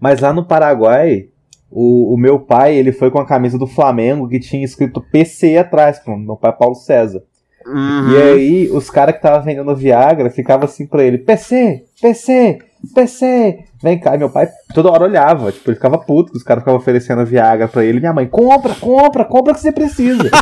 [0.00, 1.28] Mas lá no Paraguai,
[1.70, 5.56] o, o meu pai, ele foi com a camisa do Flamengo que tinha escrito PC
[5.56, 7.22] atrás, meu pai Paulo César.
[7.66, 8.12] Uhum.
[8.12, 12.58] E aí, os caras que estavam vendendo Viagra ficavam assim pra ele: PC, PC,
[12.94, 14.14] PC, vem cá.
[14.14, 17.24] E meu pai toda hora olhava, tipo, ele ficava puto que os caras ficavam oferecendo
[17.24, 18.00] Viagra pra ele.
[18.00, 20.28] Minha mãe: compra, compra, compra que você precisa.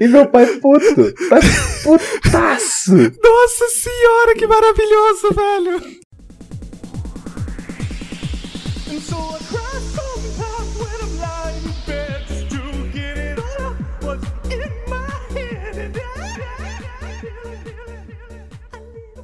[0.00, 1.40] e meu pai puto, pai
[1.82, 2.96] putaço.
[2.96, 6.06] Nossa senhora, que maravilhoso, velho!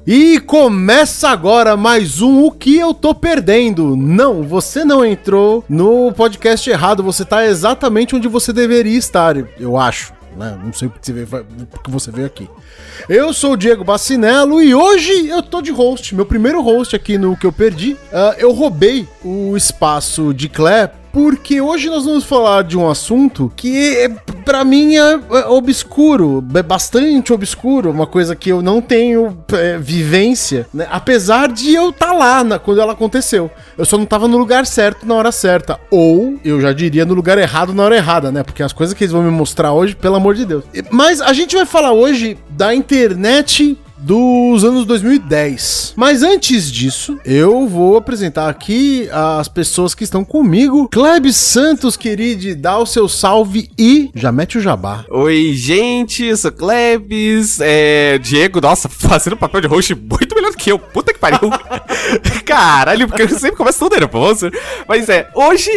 [0.05, 3.95] E começa agora mais um O que eu tô perdendo.
[3.95, 9.77] Não, você não entrou no podcast errado, você tá exatamente onde você deveria estar, eu
[9.77, 10.11] acho.
[10.35, 10.59] Né?
[10.61, 12.49] Não sei porque você, veio, porque você veio aqui.
[13.07, 17.17] Eu sou o Diego Bacinello e hoje eu tô de host, meu primeiro host aqui
[17.17, 17.95] no que eu perdi.
[18.11, 23.53] Ah, eu roubei o espaço de Clé porque hoje nós vamos falar de um assunto
[23.55, 24.09] que é,
[24.43, 29.77] para mim é, é obscuro, é bastante obscuro, uma coisa que eu não tenho é,
[29.77, 30.87] vivência, né?
[30.89, 33.51] apesar de eu estar tá lá na, quando ela aconteceu.
[33.77, 37.13] Eu só não tava no lugar certo na hora certa, ou eu já diria no
[37.13, 38.41] lugar errado na hora errada, né?
[38.41, 40.63] Porque as coisas que eles vão me mostrar hoje, pelo amor de Deus.
[40.89, 45.93] Mas a gente vai falar hoje da internet dos anos 2010.
[45.95, 50.89] Mas antes disso, eu vou apresentar aqui as pessoas que estão comigo.
[50.91, 55.05] Kleb Santos, querido, dá o seu salve e já mete o jabá.
[55.09, 60.57] Oi, gente, eu sou Klebs, é, Diego, nossa, fazendo papel de host muito melhor do
[60.57, 61.49] que eu, puta que pariu.
[62.45, 64.51] Caralho, porque eu sempre começo tão nervoso.
[64.87, 65.69] Mas é, hoje,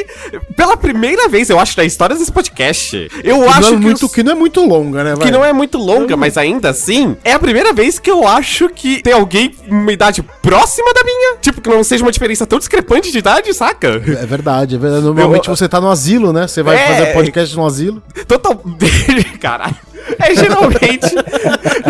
[0.57, 3.77] pela primeira vez, eu acho, na história desse podcast, eu Que acho não é que,
[3.77, 5.15] muito, os- que não é muito longa, né?
[5.17, 8.69] que não é muito longa, mas ainda assim, é a primeira vez que eu acho
[8.69, 11.37] que tem alguém uma idade próxima da minha.
[11.41, 13.89] Tipo, que não seja uma diferença tão discrepante de idade, saca?
[13.89, 15.03] É verdade, é verdade.
[15.05, 16.47] Normalmente Eu- você tá no asilo, né?
[16.47, 16.87] Você vai É.
[16.87, 18.01] fazer podcast no asilo.
[18.29, 18.63] Total.
[19.41, 19.75] Caralho.
[20.19, 21.15] É geralmente.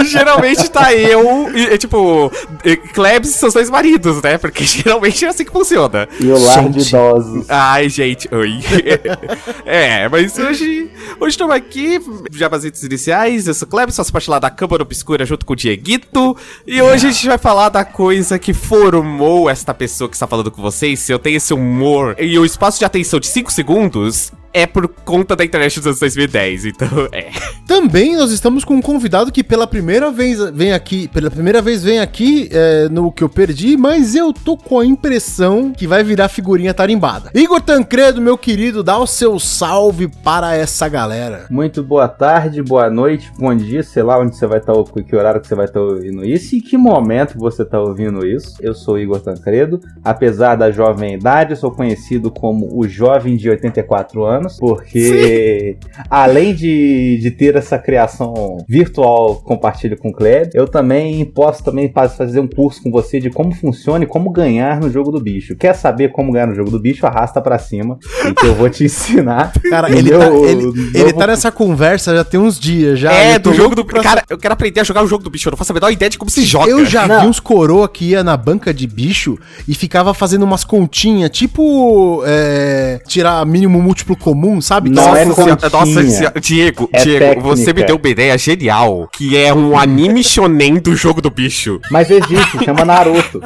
[0.11, 2.31] geralmente tá eu e, é, tipo,
[2.65, 4.39] e Klebs e seus dois maridos, né?
[4.39, 6.09] Porque geralmente é assim que funciona.
[6.21, 6.89] E o lar de Gente.
[6.89, 7.47] idosos.
[7.49, 8.59] Ai, gente, oi.
[9.65, 10.91] é, mas hoje.
[11.19, 12.01] Hoje estamos aqui,
[12.33, 13.47] jabazitos iniciais.
[13.47, 16.37] Eu sou Klebs, faço parte lá da Câmara Obscura junto com o Dieguito.
[16.67, 20.51] E hoje a gente vai falar da coisa que formou esta pessoa que está falando
[20.51, 21.01] com vocês.
[21.01, 24.33] Se eu tenho esse humor e o espaço de atenção de 5 segundos.
[24.57, 27.27] É por conta da internet dos anos 2010, então é.
[27.67, 31.85] Também nós estamos com um convidado que pela primeira vez vem aqui, pela primeira vez
[31.85, 36.03] vem aqui é, no que eu perdi, mas eu tô com a impressão que vai
[36.03, 37.31] virar figurinha tarimbada.
[37.35, 41.45] Igor Tancredo, meu querido, dá o seu salve para essa galera.
[41.51, 44.73] Muito boa tarde, boa noite, bom dia, sei lá onde você vai estar,
[45.07, 48.57] que horário que você vai estar ouvindo isso e que momento você está ouvindo isso.
[48.63, 53.51] Eu sou Igor Tancredo, apesar da jovem idade, eu sou conhecido como o jovem de
[53.51, 55.77] 84 anos, porque
[56.11, 61.91] além de, de ter essa criação virtual compartilho com o Kleb, eu também posso também
[61.93, 65.21] fa- fazer um curso com você de como funciona e como ganhar no jogo do
[65.21, 65.57] bicho.
[65.57, 67.07] Quer saber como ganhar no jogo do bicho?
[67.07, 67.99] Arrasta pra cima,
[68.29, 69.53] e que eu vou te ensinar.
[69.69, 70.63] Cara, ele, meu tá, ele,
[70.95, 73.13] ele novo tá nessa conversa já tem uns dias já.
[73.13, 73.85] é, do jogo do.
[73.85, 75.49] pra Cara, eu quero aprender a jogar o jogo do bicho.
[75.49, 76.71] Eu não faço a menor ideia de como se joga.
[76.71, 77.21] Eu já Não.
[77.23, 82.23] vi uns coroa que ia na banca de bicho e ficava fazendo umas continhas, tipo
[82.27, 84.91] é, tirar mínimo múltiplo comum, sabe?
[84.91, 85.57] Não Tá- é continha.
[85.73, 86.41] nossa senhora.
[86.41, 87.49] Diego, É Diego, técnica.
[87.49, 91.81] você me deu uma ideia genial, que é um anime shonen do jogo do bicho.
[91.93, 93.41] Mas existe, chama Naruto.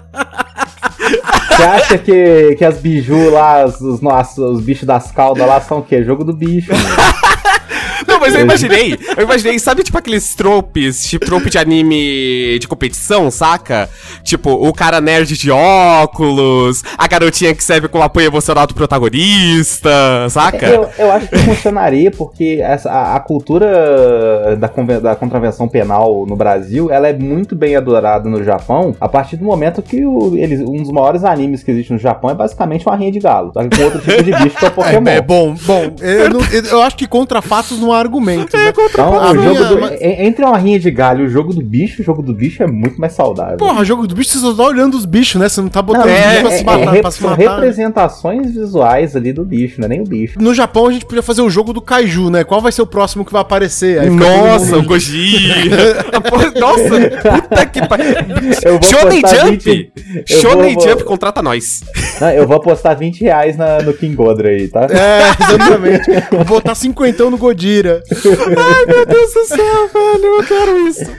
[1.50, 5.60] Você acha que, que as biju lá, os, os, nossos, os bichos das caudas lá
[5.60, 6.02] são o quê?
[6.02, 6.72] Jogo do bicho.
[6.72, 6.84] mano.
[8.06, 12.66] Não, mas eu imaginei, eu imaginei, sabe tipo aqueles tropes, tipo trope de anime de
[12.68, 13.88] competição, saca?
[14.22, 19.90] Tipo, o cara nerd de óculos, a garotinha que serve como apoio emocional do protagonista,
[20.30, 20.66] saca?
[20.66, 24.68] Eu, eu acho que funcionaria porque essa, a, a cultura da,
[25.00, 29.44] da contravenção penal no Brasil ela é muito bem adorada no Japão a partir do
[29.44, 32.96] momento que o- eles, um dos maiores animes que existe no Japão é basicamente uma
[32.96, 35.08] rinha de galo, só que com outro tipo de bicho que é o Pokémon.
[35.10, 35.94] É, é bom, bom.
[36.00, 38.56] Eu, não- eu- eu acho que contra fatos não há argumento.
[38.56, 38.72] né?
[38.90, 41.62] Então, A o jogo minha- do, entre uma rinha de galho e o jogo do
[41.62, 43.56] bicho, o jogo do bicho é muito mais saudável.
[43.56, 45.48] Porra, jogo do bicho, você só tá olhando os bichos, né?
[45.48, 46.96] Você não tá botando Não, é, pra é- se matar.
[46.96, 47.54] é pra se são matar, né?
[47.54, 50.40] representações visuais ali do bicho, não é nem o bicho.
[50.40, 52.44] No Japão a gente podia fazer o jogo do Kaiju, né?
[52.44, 54.00] Qual vai ser o próximo que vai aparecer?
[54.00, 54.84] Aí Nossa, o.
[56.30, 58.06] Pô, Nossa, puta que pariu.
[58.82, 59.56] Shonen Jump.
[59.56, 59.92] 20
[60.30, 61.82] eu Shonen vou- Jump contrata nós.
[62.20, 64.86] Não, eu vou apostar 20 reais na- no King Godra aí, tá?
[64.90, 66.10] É, exatamente.
[66.30, 67.79] Vou botar cinquentão no Godira.
[67.88, 71.10] Ai, meu Deus do céu, velho, eu quero isso.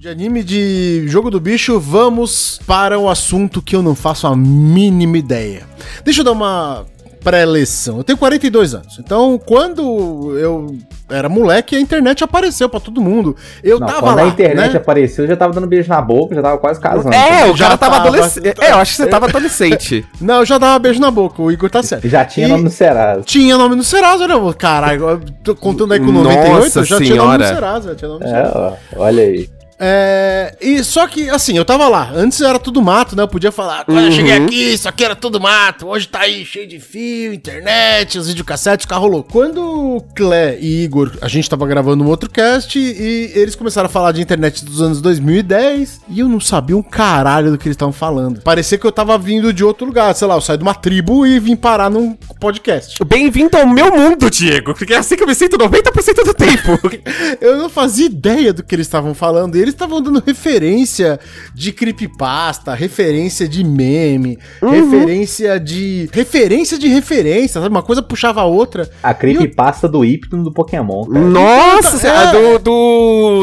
[0.00, 4.36] De anime de jogo do bicho, vamos para o assunto que eu não faço a
[4.36, 5.66] mínima ideia.
[6.04, 6.86] Deixa eu dar uma
[7.28, 7.98] pré-eleição.
[7.98, 8.98] Eu tenho 42 anos.
[8.98, 10.76] Então, quando eu
[11.10, 13.34] era moleque, a internet apareceu pra todo mundo.
[13.62, 14.76] Eu Não, tava quando lá, a internet né?
[14.78, 17.14] apareceu, eu já tava dando beijo na boca, já tava quase casando.
[17.14, 18.46] É, o Já cara tava tava- adolescente.
[18.60, 20.06] É, eu acho que você tava adolescente.
[20.20, 22.08] Não, eu já dava beijo na boca, o Igor tá certo.
[22.08, 23.22] Já tinha E- nome no Serasa.
[23.22, 24.34] Tinha nome no Serasa, né?
[24.58, 25.20] Caralho,
[25.60, 27.54] contando aí com Nossa 98, já tinha nome no senhora.
[27.54, 28.58] Serasa, já tinha nome no É, Serasa.
[28.96, 29.48] ó, olha aí.
[29.78, 32.10] É, e só que, assim, eu tava lá.
[32.12, 33.22] Antes era tudo mato, né?
[33.22, 35.86] Eu podia falar, quando eu cheguei aqui, isso aqui era tudo mato.
[35.86, 39.32] Hoje tá aí cheio de fio, internet, os videocassetes, carro louco.
[39.32, 43.90] Quando Clé e Igor, a gente tava gravando um outro cast e eles começaram a
[43.90, 47.74] falar de internet dos anos 2010 e eu não sabia um caralho do que eles
[47.74, 48.40] estavam falando.
[48.42, 51.26] Parecia que eu tava vindo de outro lugar, sei lá, eu saí de uma tribo
[51.26, 53.02] e vim parar num podcast.
[53.04, 56.78] Bem-vindo ao meu mundo, Diego, porque é assim que eu me sinto 90% do tempo.
[57.40, 59.56] Eu não fazia ideia do que eles estavam falando.
[59.56, 61.18] E eles estavam dando referência
[61.54, 66.08] de creepypasta, referência de meme, referência de.
[66.12, 67.68] Referência de referência, sabe?
[67.68, 68.88] Uma coisa puxava a outra.
[69.02, 71.24] A creepypasta do Hypno do Pokémon, cara.
[71.24, 71.98] Nossa, É.
[72.00, 72.58] senhora, do,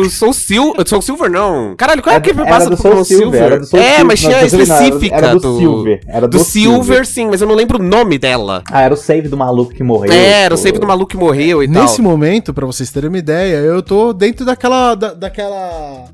[0.04, 0.88] do Soul Silver.
[0.88, 1.76] Soul Silver, não.
[1.76, 3.82] Caralho, qual é Era- aquele era passa do do Soul Pokémon Silver, era do Soul
[3.82, 4.06] É, Silver.
[4.06, 7.06] mas tinha a falando, era- específica era do Silver, era do Silver, Silver.
[7.06, 8.64] sim, mas eu não lembro o nome dela.
[8.72, 10.12] Ah, era o save do maluco que morreu.
[10.12, 12.06] É, era o save do maluco que morreu e Nesse tal.
[12.06, 14.96] momento, pra vocês terem uma ideia, eu tô dentro daquela.
[14.96, 16.06] da- daquela.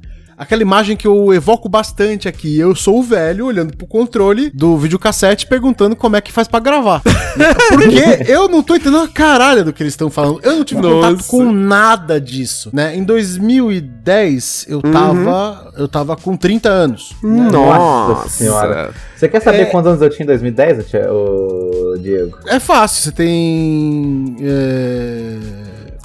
[0.42, 2.58] Aquela imagem que eu evoco bastante aqui.
[2.58, 6.60] Eu sou o velho olhando pro controle do videocassete perguntando como é que faz pra
[6.60, 7.00] gravar.
[7.70, 10.40] Porque eu não tô entendendo a caralho do que eles estão falando.
[10.42, 11.30] Eu não tive contato Nossa.
[11.30, 12.96] com nada disso, né?
[12.96, 17.14] Em 2010, eu tava, eu tava com 30 anos.
[17.22, 18.92] Nossa senhora.
[19.16, 19.66] Você quer saber É.
[19.66, 22.40] quantos anos eu tinha em 2010, ô tia- ô, Diego?
[22.48, 24.36] É fácil, você tem.
[24.42, 25.38] é,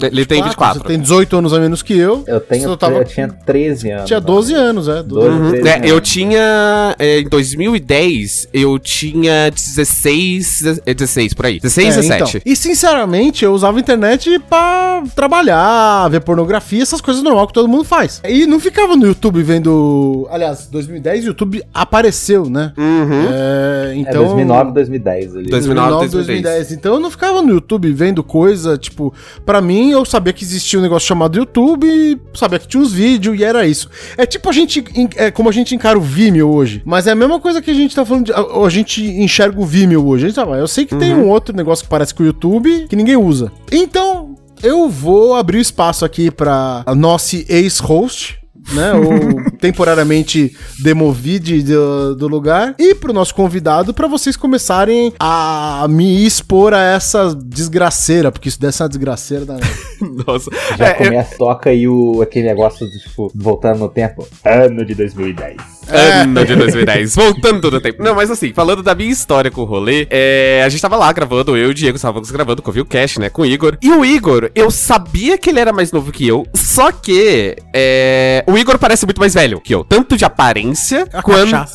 [0.03, 0.81] Ele tem 24.
[0.83, 2.25] Você tem 18 anos a menos que eu.
[2.27, 4.07] Eu, tenho, Você tava- eu tinha 13 anos.
[4.07, 5.03] Tinha 12 anos, é.
[5.03, 5.29] 12 Doze.
[5.29, 5.51] Uhum.
[5.51, 5.91] 13 É, anos.
[5.91, 6.97] eu tinha.
[6.99, 10.81] é, em 2010, eu tinha 16.
[10.87, 11.61] é, 16, por aí.
[11.61, 12.37] 16, É, 17.
[12.39, 12.53] então.
[12.53, 17.69] E sinceramente, eu usava a internet pra trabalhar, ver pornografia, essas coisas normal que todo
[17.69, 18.21] mundo faz.
[18.29, 20.27] E não ficava no YouTube vendo.
[20.31, 22.73] Aliás, 2010 o YouTube apareceu, né?
[22.77, 23.27] Uhum.
[23.31, 24.25] É, É então.
[24.25, 25.49] 2009, 2010 ali.
[25.51, 26.73] 2009, 2010.
[26.73, 29.13] Então eu não ficava no YouTube vendo coisa, tipo,
[29.45, 33.39] pra mim eu sabia que existia um negócio chamado YouTube, sabia que tinha uns vídeos
[33.39, 33.89] e era isso.
[34.17, 37.13] É tipo a gente, en- é como a gente encara o Vimeo hoje, mas é
[37.13, 40.07] a mesma coisa que a gente tá falando, de, a, a gente enxerga o Vimeo
[40.07, 40.27] hoje.
[40.27, 42.87] A gente, ah, eu sei que tem um outro negócio que parece com o YouTube
[42.89, 43.51] que ninguém usa.
[43.73, 48.39] Então, eu vou abrir o espaço aqui pra a nossa ex-host,
[48.73, 48.93] né?
[48.95, 52.75] Ou temporariamente demovide do, do lugar.
[52.79, 58.61] E pro nosso convidado, pra vocês começarem a me expor a essa desgraceira, porque isso
[58.61, 59.55] dessa uma desgraceira da.
[60.27, 60.51] Nossa.
[60.79, 64.27] Já É, eu- começa, toca aí o, aquele negócio de, tipo, voltando no tempo.
[64.45, 65.76] Ano de 2010.
[65.89, 68.03] Ano de 2010, voltando no tempo.
[68.03, 71.13] Não, mas assim, falando da minha história com o rolê, é, a gente tava lá
[71.13, 73.77] gravando, eu e o Diego estávamos gravando com o Cash, né, com o Igor.
[73.83, 78.45] E o Igor, eu sabia que ele era mais novo que eu, só que é,
[78.47, 81.75] o Igor parece muito mais velho que eu, tanto de aparência A cachaça.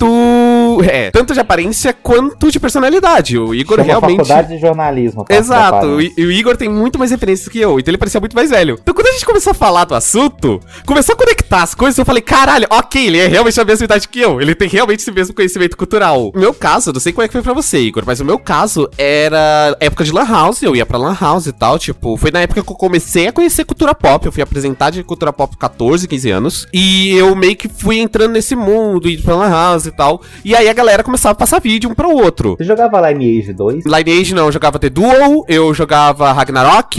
[0.77, 0.89] Quanto.
[0.89, 3.37] É, tanto de aparência quanto de personalidade.
[3.37, 4.17] O Igor Chama realmente.
[4.17, 5.25] faculdade de jornalismo.
[5.25, 5.35] tá?
[5.35, 8.35] Exato, e, e o Igor tem muito mais referências que eu, então ele parecia muito
[8.35, 8.77] mais velho.
[8.81, 12.05] Então quando a gente começou a falar do assunto, começou a conectar as coisas, eu
[12.05, 15.11] falei, caralho, ok, ele é realmente a mesma idade que eu, ele tem realmente esse
[15.11, 16.31] mesmo conhecimento cultural.
[16.33, 18.25] O meu caso, eu não sei como é que foi pra você, Igor, mas o
[18.25, 22.17] meu caso era época de Lan House, eu ia pra Lan House e tal, tipo,
[22.17, 25.33] foi na época que eu comecei a conhecer cultura pop, eu fui apresentar de cultura
[25.33, 29.35] pop com 14, 15 anos, e eu meio que fui entrando nesse mundo, indo pra
[29.35, 32.55] Lan House e tal, e aí a galera começava a passar vídeo um pro outro.
[32.57, 33.85] Você jogava Lineage 2?
[33.85, 36.97] Lineage não, eu jogava The Duel, eu jogava Ragnarok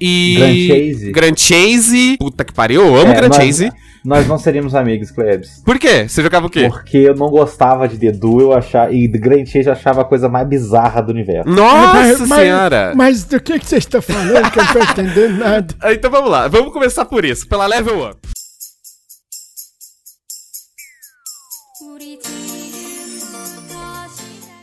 [0.00, 0.34] e.
[0.38, 1.12] Grand Chase.
[1.12, 2.16] Grand Chase.
[2.18, 3.72] Puta que pariu, eu amo É, Grand nós- Chase.
[4.02, 5.62] Nós não seríamos amigos, Klebs.
[5.62, 6.08] Por quê?
[6.08, 6.68] Você jogava o quê?
[6.70, 10.00] Porque eu não gostava de The Duel eu achava, e The Grand Chase eu achava
[10.00, 11.50] a coisa mais bizarra do universo.
[11.50, 12.92] Nossa senhora!
[12.96, 15.74] Mas do que, que você está falando que eu não tô entendendo nada?
[15.92, 18.16] Então vamos lá, vamos começar por isso, pela level up.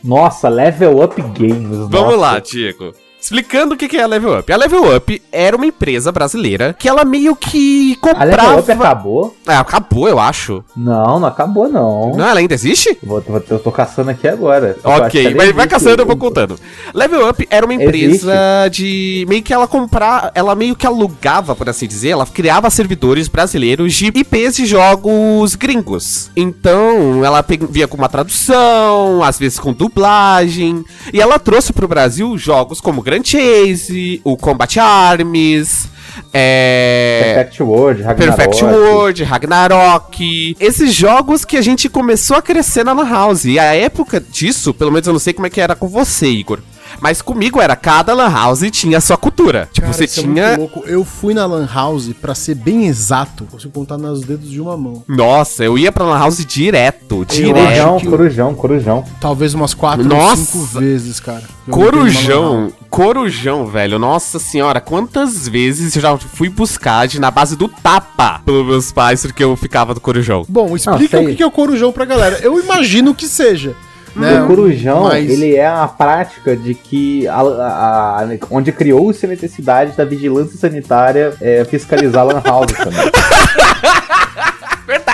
[0.02, 1.76] Nossa, Level Up Games.
[1.88, 2.16] Vamos nossa.
[2.16, 2.92] lá, Diego.
[3.20, 4.50] Explicando o que que é a Level Up.
[4.52, 8.60] A Level Up era uma empresa brasileira que ela meio que A Level comprava.
[8.60, 9.36] Up acabou?
[9.46, 10.64] É, acabou, eu acho.
[10.76, 12.12] Não, não acabou não.
[12.16, 12.96] Não, ela ainda existe?
[13.02, 14.76] Vou- vou- eu tô caçando aqui agora.
[14.84, 15.68] Ok, mas vai existe.
[15.68, 16.56] caçando, eu vou contando.
[16.94, 18.32] Level Up era uma empresa
[18.70, 19.26] de.
[19.28, 20.30] meio que ela comprar.
[20.34, 25.54] Ela meio que alugava, por assim dizer, ela criava servidores brasileiros de IPs de jogos
[25.56, 26.30] gringos.
[26.36, 30.84] Então, ela via com uma tradução, às vezes com dublagem.
[31.12, 35.88] E ela trouxe pro Brasil jogos como Grand Chase, o Combat Arms.
[36.30, 37.32] é...
[37.34, 38.36] Perfect World, Ragnarok.
[38.36, 40.56] Perfect World, Ragnarok.
[40.60, 43.46] Esses jogos que a gente começou a crescer na Lan House.
[43.46, 46.26] E a época disso, pelo menos eu não sei como é que era com você,
[46.26, 46.60] Igor.
[47.00, 49.68] Mas comigo era cada Lan House tinha a sua cultura.
[49.72, 50.48] Tipo, Cara, você isso é tinha.
[50.48, 50.82] muito louco.
[50.88, 54.76] Eu fui na Lan House, pra ser bem exato, consigo contar nos dedos de uma
[54.76, 55.02] mão.
[55.06, 57.24] Nossa, eu ia pra Lan House direto.
[57.24, 57.54] Direto.
[57.54, 59.04] Corujão, corujão, corujão.
[59.20, 60.44] Talvez umas quatro ou Nossa!
[60.44, 61.42] cinco vezes, cara.
[61.66, 62.72] Eu Corujão.
[62.90, 63.98] Corujão, velho.
[63.98, 68.92] Nossa senhora, quantas vezes eu já fui buscar de, na base do tapa pelos meus
[68.92, 70.44] pais porque eu ficava do Corujão.
[70.48, 71.26] Bom, explica sei.
[71.26, 72.38] o que que é o corujão pra galera.
[72.42, 73.74] Eu imagino que seja.
[74.18, 74.42] Né?
[74.42, 79.28] o corujão, mas- ele é a prática de que a, a- a- onde criou-se a
[79.28, 83.10] necessidade da vigilância sanitária é, fiscalizar lan house também.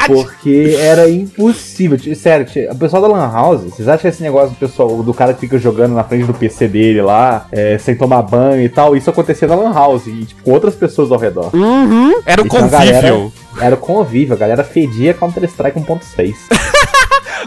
[0.09, 0.27] Verdade.
[0.29, 1.99] Porque era impossível.
[2.15, 5.35] Sério, o pessoal da Lan House, vocês acham que esse negócio do pessoal, do cara
[5.35, 8.97] que fica jogando na frente do PC dele lá, é, sem tomar banho e tal,
[8.97, 11.51] isso acontecia na Lan House, e, tipo, com outras pessoas ao redor.
[11.55, 12.15] Uhum.
[12.27, 13.33] Era o Então, a galera- convívio.
[13.61, 16.35] Era o convívio, a galera fedia Counter-Strike 1.6.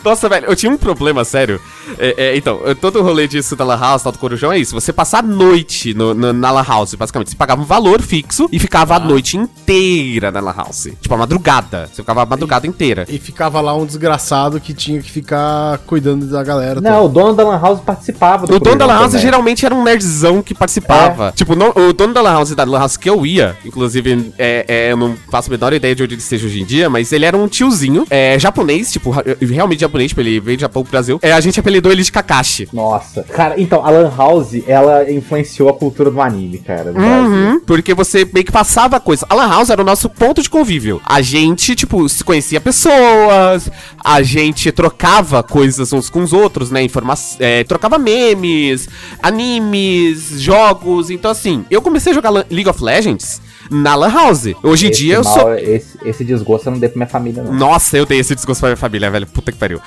[0.04, 1.60] Nossa, velho, eu tinha um problema sério.
[1.98, 4.74] É, é, então, todo o rolê disso da Lan House, tal do Corujão, é isso.
[4.76, 7.32] Você passar a noite no- no- na Lan House, basicamente.
[7.32, 10.90] Você pagava um valor fixo e ficava a noite inteira na Lan House.
[11.02, 11.88] Tipo, a madrugada.
[11.92, 13.06] Você ficava a madrugada inteira.
[13.10, 16.80] E ficava lá um desgraçado que tinha que ficar cuidando da galera.
[16.82, 19.22] Não, o dono da Lan House participava O dono da Lan House também.
[19.22, 21.32] geralmente era um nerdzão que participava.
[21.36, 24.66] Tipo, não- o dono da Lan House da Lan House que eu ia, inclusive, é,
[24.68, 27.12] é, eu não faço a menor ideia de onde ele esteja hoje em dia, mas
[27.12, 29.12] ele era um tiozinho, é, japonês, tipo,
[29.42, 31.20] realmente japonês, tipo, ele veio do Japão pro Brasil.
[31.22, 32.68] É, a gente apelidou ele de Kakashi.
[32.72, 33.24] Nossa.
[33.24, 37.12] Cara, então, a Lan House, ela influenciou a cultura do anime, cara, Brasil.
[37.12, 39.25] Uhum, porque você meio que passava coisa.
[39.30, 41.01] A Lan House era o nosso ponto de convívio.
[41.06, 43.70] A gente, tipo, se conhecia pessoas,
[44.03, 46.82] a gente trocava coisas uns com os outros, né?
[46.84, 47.39] Informação.
[47.67, 48.88] trocava memes,
[49.22, 51.10] animes, jogos.
[51.10, 54.48] Então, assim, eu comecei a jogar League of Legends na Lan House.
[54.63, 55.53] Hoje em Esse dia eu mal- sou.
[55.56, 57.53] Esse, esse desgosto eu não dei pra minha família, não.
[57.53, 59.27] Nossa, eu dei esse desgosto pra minha família, velho.
[59.27, 59.79] Puta que pariu.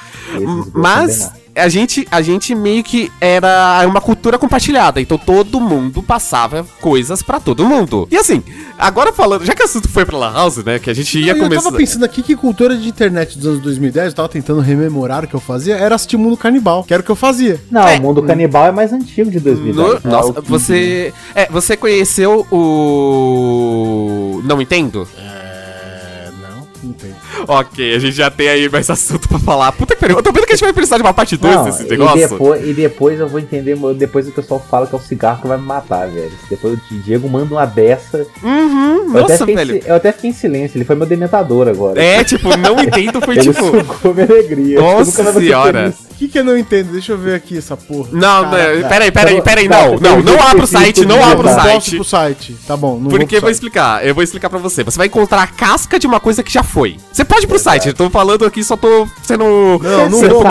[0.75, 5.01] Mas a gente, a gente meio que era uma cultura compartilhada.
[5.01, 8.07] Então todo mundo passava coisas pra todo mundo.
[8.11, 8.43] E assim,
[8.79, 10.79] agora falando, já que o assunto foi pra Lan House, né?
[10.79, 11.65] Que a gente ia eu começar.
[11.65, 15.29] tava pensando aqui que cultura de internet dos anos 2010, eu tava tentando rememorar o
[15.29, 17.61] que eu fazia, era assistir Mundo Canibal, que era o que eu fazia.
[17.71, 17.99] Não, É.
[17.99, 19.77] o mundo canibal é mais antigo de 2010.
[19.77, 20.01] No- né?
[20.05, 21.13] nossa, O que- você.
[21.35, 24.41] É, você conheceu o.
[24.45, 25.07] Não entendo?
[25.19, 26.31] É.
[26.41, 27.11] Não, não tem.
[27.49, 29.73] Ok, a gente já tem aí mais assunto pra falar.
[29.73, 30.17] Puta que pariu.
[30.17, 31.91] Eu tô vendo que a gente vai precisar de uma parte 2 Não, desse e
[31.91, 32.29] negócio.
[32.29, 35.49] depois, e depois eu vou entender, depois o pessoal fala que é o cigarro que
[35.49, 36.31] vai me matar, velho.
[36.49, 38.27] Depois o Diego manda uma dessa.
[38.43, 39.83] Uhum, eu, até nossa, fiquei em velho.
[39.87, 42.03] eu até fiquei em silêncio, ele foi meu dementador agora.
[42.03, 43.65] É, tipo, não entendo foi ele tipo.
[43.65, 44.77] sugou minha alegria.
[44.77, 45.95] Eu Nossa vou senhora.
[46.11, 46.93] O que que eu não entendo?
[46.93, 48.11] Deixa eu ver aqui essa porra.
[48.13, 48.75] Não, Caraca.
[48.81, 51.63] não, peraí, peraí, peraí, não, não, não, abra o site, não abra o Eu não
[51.63, 51.95] posso site.
[51.97, 52.57] pro site.
[52.67, 53.55] Tá bom, não Porque eu pro vou site.
[53.55, 54.85] explicar, eu vou explicar pra você.
[54.85, 56.99] Você vai encontrar a casca de uma coisa que já foi.
[57.11, 59.45] Você pode ir pro site, eu tô falando aqui, só tô sendo.
[59.45, 60.45] Não, não sendo vou.
[60.45, 60.51] Eu,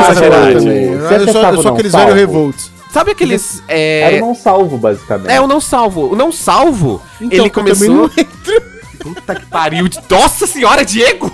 [0.61, 2.05] Você eu sou, acessava eu o sou não aqueles salvo?
[2.07, 2.71] velhos revolts.
[2.91, 3.61] Sabe aqueles.
[3.67, 5.29] Era É, o não salvo, basicamente.
[5.31, 6.11] é o não salvo.
[6.11, 8.09] O não salvo, Então, ele começou.
[8.99, 9.87] Puta que pariu.
[10.09, 11.31] Nossa senhora, Diego!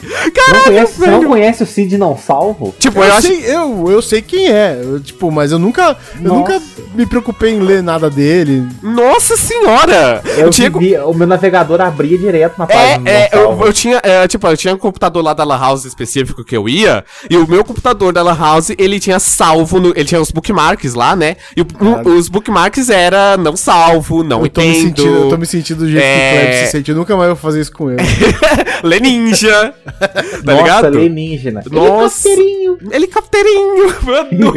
[0.00, 2.74] Você não conhece, você não conhece o Cid não salvo?
[2.78, 3.26] Tipo, Eu, eu acho.
[3.26, 6.34] sei, eu, eu sei quem é, eu, tipo, mas eu nunca, eu Nossa.
[6.54, 6.62] nunca
[6.94, 8.66] me preocupei em ler nada dele.
[8.82, 10.22] Nossa senhora!
[10.36, 10.78] Eu o Diego.
[10.78, 14.26] vivia- o meu navegador abria direto na página do É, é, eu, eu tinha, é,
[14.28, 17.46] tipo, eu tinha um computador lá da La House específico que eu ia, e o
[17.48, 21.36] meu computador da La House, ele tinha salvo, no- ele tinha os bookmarks lá, né?
[21.56, 25.28] E o- um- os bookmarks era não salvo, não Eu tô, me entendo, sentindo, eu
[25.28, 26.28] tô me sentindo do jeito que É.
[26.32, 26.90] o Kleber se sente.
[26.90, 27.98] Eu nunca mais vou fazer isso com ele.
[28.82, 30.84] Leninja, tá Nossa, ligado?
[30.86, 31.62] alienígena.
[31.70, 32.28] Nossa.
[32.28, 32.78] Helicópterinho.
[32.92, 34.52] Helicópterinho, mano.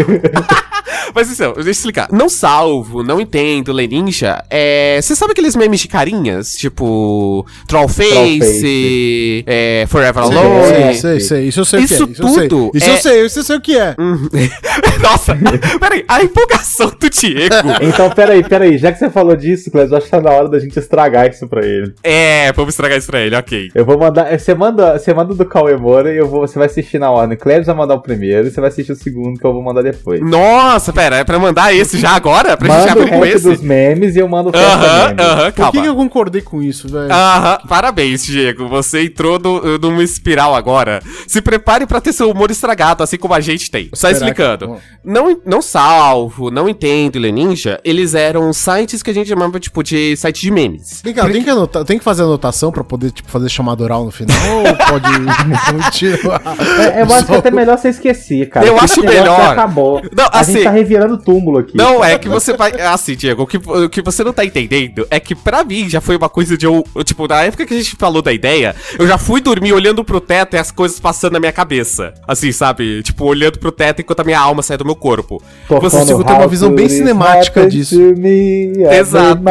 [1.14, 2.08] Mas então, deixa eu explicar.
[2.12, 4.44] Não salvo, não entendo, Leninja.
[4.50, 5.00] É.
[5.02, 6.56] Você sabe aqueles memes de carinhas?
[6.56, 7.46] Tipo.
[7.68, 9.44] Trollface, Trollface.
[9.48, 10.64] é, Forever Sei, Alone.
[10.72, 11.48] sei, sei, sei.
[11.48, 12.14] Isso eu sei Isso o que é.
[12.14, 12.48] Isso eu sei.
[12.48, 13.96] tudo Isso é- eu sei, isso eu sei o que é.
[15.02, 15.36] Nossa,
[15.80, 17.56] peraí, a empolgação do Diego.
[17.82, 18.78] Então, peraí, peraí.
[18.78, 21.30] Já que você falou disso, Clés, eu acho que tá na hora da gente estragar
[21.30, 21.94] isso pra ele.
[22.04, 23.70] É, vamos estragar isso pra ele, ok.
[23.74, 24.38] Eu vou mandar.
[24.38, 27.38] Você manda, você manda do Cauê Moura e eu vou, você vai assistir na ordem.
[27.38, 29.82] Cleves vai mandar o primeiro e você vai assistir o segundo que eu vou mandar
[29.82, 30.22] depois.
[30.22, 32.56] Nossa, pera, é pra mandar esse já agora?
[32.58, 33.44] Pra gente Manda o abrir com esse?
[33.50, 34.68] dos memes e eu mando o memes.
[34.74, 35.08] aham,
[35.46, 35.82] Por que, calma.
[35.82, 37.12] que eu concordei com isso, velho?
[37.12, 38.68] Aham, parabéns, Diego.
[38.68, 41.02] Você entrou no, numa espiral agora.
[41.28, 43.90] Se prepare pra ter seu humor estragado, assim como a gente tem.
[43.94, 44.76] Só Será explicando.
[44.76, 44.82] que-.
[45.04, 50.16] Não, não salvo, não entendo Leninja, eles eram sites que a gente chamava, tipo, de
[50.16, 51.02] site de memes.
[51.04, 54.06] Vem cá, tem que, anotar, tem que fazer anotação pra poder, tipo, fazer chamada oral
[54.06, 54.32] no final?
[54.58, 55.11] ou pode
[55.72, 56.42] continuar?
[56.94, 58.66] É, eu acho que Só- até melhor você esquecer, cara.
[58.66, 59.52] Eu acho melhor.
[59.52, 60.02] Acabou.
[60.16, 61.76] Não, a assim, gente tá revirando túmulo aqui.
[61.78, 62.72] Não, é que você vai.
[62.82, 66.02] Assim, Diego, o que, o que você não tá entendendo é que pra mim já
[66.02, 66.84] foi uma coisa de eu.
[66.96, 70.04] eu, Tipo, na época que a gente falou da ideia, eu já fui dormir olhando
[70.04, 72.14] pro teto e as coisas passando na minha cabeça.
[72.28, 73.04] Assim, sabe?
[73.04, 75.42] Tipo, olhando pro teto enquanto a minha alma sai do meu corpo.
[75.68, 77.96] Tocando Você consigo ter uma visão bem cinemática disso.
[78.00, 78.74] me?
[78.78, 79.42] I Exato.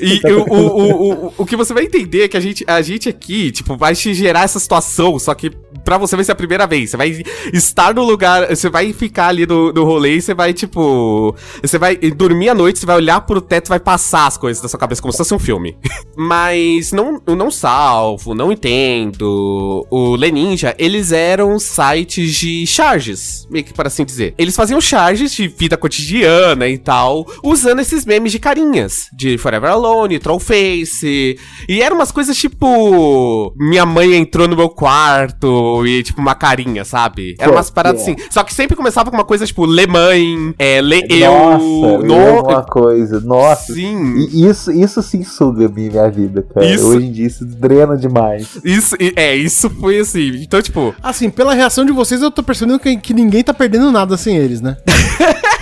[0.00, 2.80] E o, o, o, o, o que você vai entender é que a gente, a
[2.82, 5.50] gente aqui, tipo, vai te gerar essa situação, só que
[5.84, 6.90] pra você vai ser a primeira vez.
[6.90, 10.52] Você vai estar no lugar, você vai ficar ali no, no rolê e você vai,
[10.52, 11.34] tipo.
[11.62, 14.62] Você vai dormir à noite, você vai olhar pro teto e vai passar as coisas
[14.62, 15.76] da sua cabeça como se fosse um filme.
[16.16, 19.86] Mas não, eu não salvo, não entendo.
[19.90, 24.34] O Leninja, eles eram sites de charges, meio que para assim dizer.
[24.36, 29.65] Eles faziam charges de vida cotidiana e tal, usando esses memes de carinhas, de Forever
[29.72, 31.38] Alone, Trollface.
[31.68, 33.52] E eram umas coisas tipo.
[33.56, 37.34] Minha mãe entrou no meu quarto e, tipo, uma carinha, sabe?
[37.38, 38.12] Eram umas paradas é.
[38.12, 38.16] assim.
[38.30, 42.02] Só que sempre começava com uma coisa tipo, Le mãe, é, Le Nossa, eu.
[42.02, 43.20] no- uma coisa.
[43.20, 43.72] Nossa.
[43.72, 44.14] Sim.
[44.32, 46.66] E Isso, isso sim suga minha minha vida, cara.
[46.66, 48.58] Isso- Hoje em dia isso drena demais.
[48.64, 50.42] Isso, é, isso foi assim.
[50.42, 53.90] Então, tipo, Assim, pela reação de vocês, eu tô percebendo que, que ninguém tá perdendo
[53.90, 54.76] nada sem eles, né?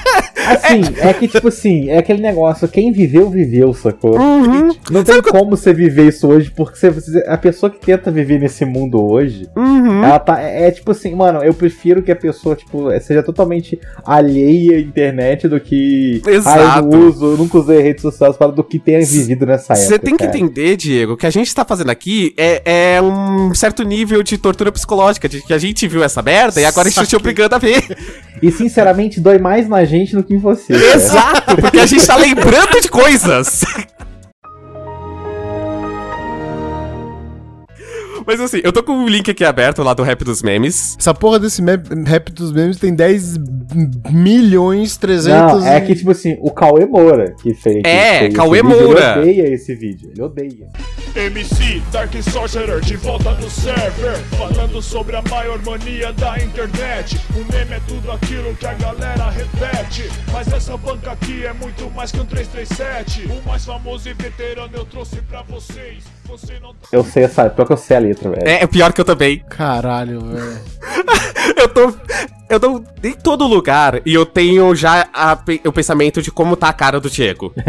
[0.47, 4.19] Assim, é que, tipo assim, é aquele negócio, quem viveu, viveu, sacou?
[4.19, 4.71] Uhum.
[4.91, 8.65] Não tem como você viver isso hoje, porque você- a pessoa que tenta viver nesse
[8.65, 10.05] mundo hoje, Uhum.
[10.05, 10.41] ela tá.
[10.43, 14.81] É, é tipo assim, mano, eu prefiro que a pessoa, tipo, seja totalmente alheia à
[14.81, 16.21] internet do que.
[16.27, 16.89] Ah, eu Exato.
[16.89, 19.87] não uso, eu nunca usei redes sociais para do que tenha vivido nessa época.
[19.89, 20.37] Você tem que cara.
[20.39, 24.71] entender, Diego, que a gente tá fazendo aqui é, é um certo nível de tortura
[24.73, 27.55] psicológica, de que a gente viu essa merda e agora a gente tá te obrigando
[27.55, 27.83] a ver.
[28.43, 30.73] E sinceramente, dói mais na gente do que em você.
[30.75, 33.63] Exato, porque a gente tá lembrando de coisas.
[38.27, 40.97] Mas assim, eu tô com o link aqui aberto lá do Rap dos Memes.
[40.99, 41.63] Essa porra desse
[42.07, 43.37] rap dos memes tem 10
[44.11, 47.83] milhões 300 Não, é e- que, tipo assim, o Cauê Moura que fez.
[47.83, 49.13] que É, esse Cauê vídeo, Moura.
[49.19, 50.11] Ele odeia esse vídeo.
[50.13, 50.69] Ele odeia.
[51.15, 57.53] MC Dark Sorcerer de volta no server Falando sobre a maior mania da internet O
[57.53, 62.11] meme é tudo aquilo que a galera repete Mas essa banca aqui é muito mais
[62.11, 66.03] que um 337 O mais famoso e veterano eu trouxe pra vocês
[66.93, 67.49] Eu sei essa.
[67.51, 68.49] Pior que eu sei a letra, velho.
[68.49, 69.41] É, é pior que eu também.
[69.49, 70.61] Caralho, velho.
[71.57, 71.95] Eu tô.
[72.49, 76.69] Eu tô em todo lugar e eu tenho já a o pensamento de como tá
[76.69, 77.53] a cara do Diego.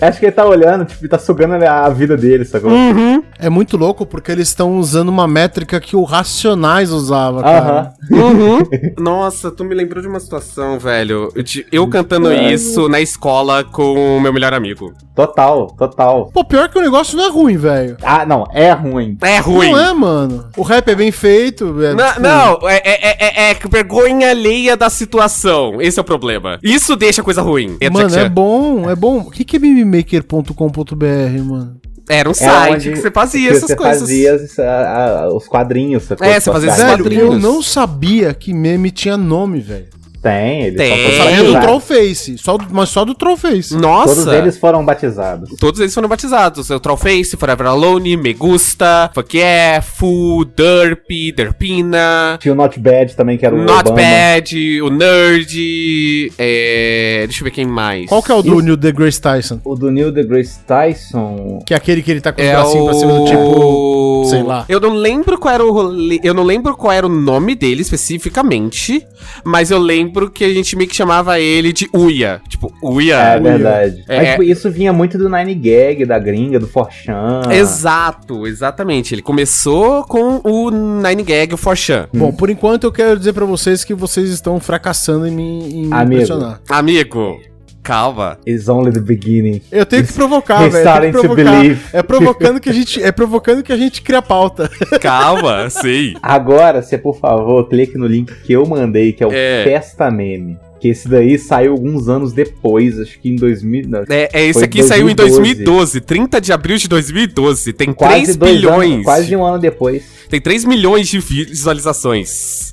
[0.00, 2.70] Acho que ele tá olhando, tipo, tá sugando a vida dele, sacou?
[2.70, 3.22] Uhum.
[3.38, 7.94] É muito louco porque eles estão usando uma métrica que o Racionais usava, cara.
[8.12, 8.22] Aham.
[8.22, 8.58] Uhum.
[8.98, 11.32] Nossa, tu me lembrou de uma situação, velho.
[11.44, 14.92] de eu cantando isso na escola com o meu melhor amigo.
[15.14, 16.30] Total, total.
[16.32, 17.96] Pô, pior que o negócio não é ruim, velho.
[18.02, 19.16] Ah, não, é ruim.
[19.22, 19.70] É ruim.
[19.70, 20.48] Não é, mano.
[20.56, 21.82] O rap é bem feito.
[21.82, 25.80] É, Não, tipo, não, é, é, é, é que vergonha alheia da situação.
[25.80, 26.58] Esse é o problema.
[26.62, 27.76] Isso deixa a coisa ruim.
[27.80, 29.18] Entra Mano, é bom, é bom.
[29.20, 31.80] O que, que é mimemaker.com.br, mano?
[32.08, 34.00] Era um É site que você fazia que essas você coisas.
[34.00, 36.08] fazia a- a- os quadrinhos?
[36.20, 37.24] É, você fazia Velho, quadrinhos.
[37.34, 39.86] eu não sabia que meme tinha nome, velho.
[40.26, 40.90] Tem, eles Tem.
[40.90, 41.60] só foram É, Sabia do.
[41.60, 43.76] Trollface, só do- mas só do Trollface.
[43.76, 44.14] Nossa.
[44.14, 45.50] Todos eles foram batizados.
[45.58, 46.68] Todos eles foram batizados.
[46.70, 53.14] O Trollface, Forever Alone, Me Gusta, Fuck Yeah, Fu, Derp, Derpina, Tinha o Not Bad
[53.14, 53.96] também, que era o Not Obama.
[53.96, 57.24] Bad, o Nerd, é...
[57.26, 58.06] deixa eu ver quem mais.
[58.08, 58.62] Qual que é o do Isso.
[58.62, 59.60] Neil deGrasse Tyson?
[59.64, 61.60] O do Neil deGrace Tyson.
[61.66, 63.40] Que é aquele que ele tá com os É bracinhos pra cima do tipo.
[63.42, 64.24] o...
[64.28, 64.64] sei lá.
[64.68, 67.82] Eu não lembro qual era o rolê, eu não lembro qual era o nome dele
[67.82, 69.06] especificamente,
[69.44, 72.40] mas eu lembro que a gente meio que chamava ele de Uia.
[72.48, 73.16] Tipo, Uia.
[73.16, 74.04] É verdade.
[74.08, 74.16] É.
[74.16, 77.42] Mas tipo, isso vinha muito do Nine Gag, da gringa, do Forchan.
[77.50, 79.14] Exato, exatamente.
[79.14, 82.08] Ele começou com o Nine Gag, o Forchan.
[82.14, 85.86] Bom, por enquanto eu quero dizer pra vocês que vocês estão fracassando em me, em
[85.86, 86.14] me Amigo.
[86.14, 86.60] impressionar.
[86.68, 87.38] Amigo,
[87.86, 88.38] calma.
[88.46, 89.62] It's only the beginning.
[89.70, 91.12] Eu tenho que provocar, velho.
[91.12, 91.60] to provocar.
[91.60, 91.80] believe.
[91.92, 94.68] É provocando que a gente, é provocando que a gente cria pauta.
[95.00, 96.14] Calma, sei.
[96.22, 99.64] Agora, você, por favor, clique no link que eu mandei, que é o É.
[99.64, 100.58] Festa Meme.
[100.78, 103.88] Que esse daí saiu alguns anos depois, acho que em 2000.
[103.88, 105.54] não, É, é esse aqui saiu em 2012.
[105.54, 107.72] 2012, 30 de abril de 2012.
[107.72, 108.92] Tem quase 3 dois bilhões.
[108.92, 110.04] Anos, quase um ano depois.
[110.28, 112.65] Tem 3 milhões de visualizações.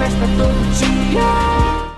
[0.00, 1.20] Festa todo dia.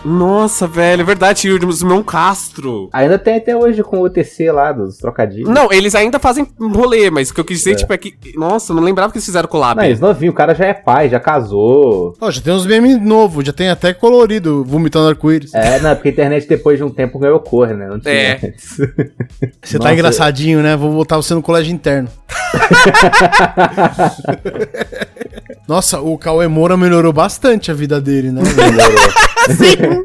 [0.05, 2.91] Nossa, velho, é verdade, o Simão Castro.
[2.93, 5.49] Ainda tem até hoje com o OTC lá, dos trocadilhos.
[5.49, 8.13] Não, eles ainda fazem rolê, mas o que eu quis dizer, tipo, é que.
[8.35, 9.77] Nossa, eu não lembrava que eles fizeram collab.
[9.77, 12.17] Não, eles novinho, o cara já é pai, já casou.
[12.21, 15.55] Ó, já tem uns memes novos, já tem até colorido, vomitando arco-íris.
[15.55, 17.87] É, não, porque a internet depois de um tempo ganhou cor, né?
[17.87, 18.41] Não tinha É.
[19.63, 19.81] Você Nossa.
[19.89, 20.77] tá engraçadinho, né?
[20.77, 22.09] Vou botar você no colégio interno.
[25.69, 28.43] Nossa, o Cauê Moura melhorou bastante a vida dele, né?
[29.59, 30.05] Melhorou.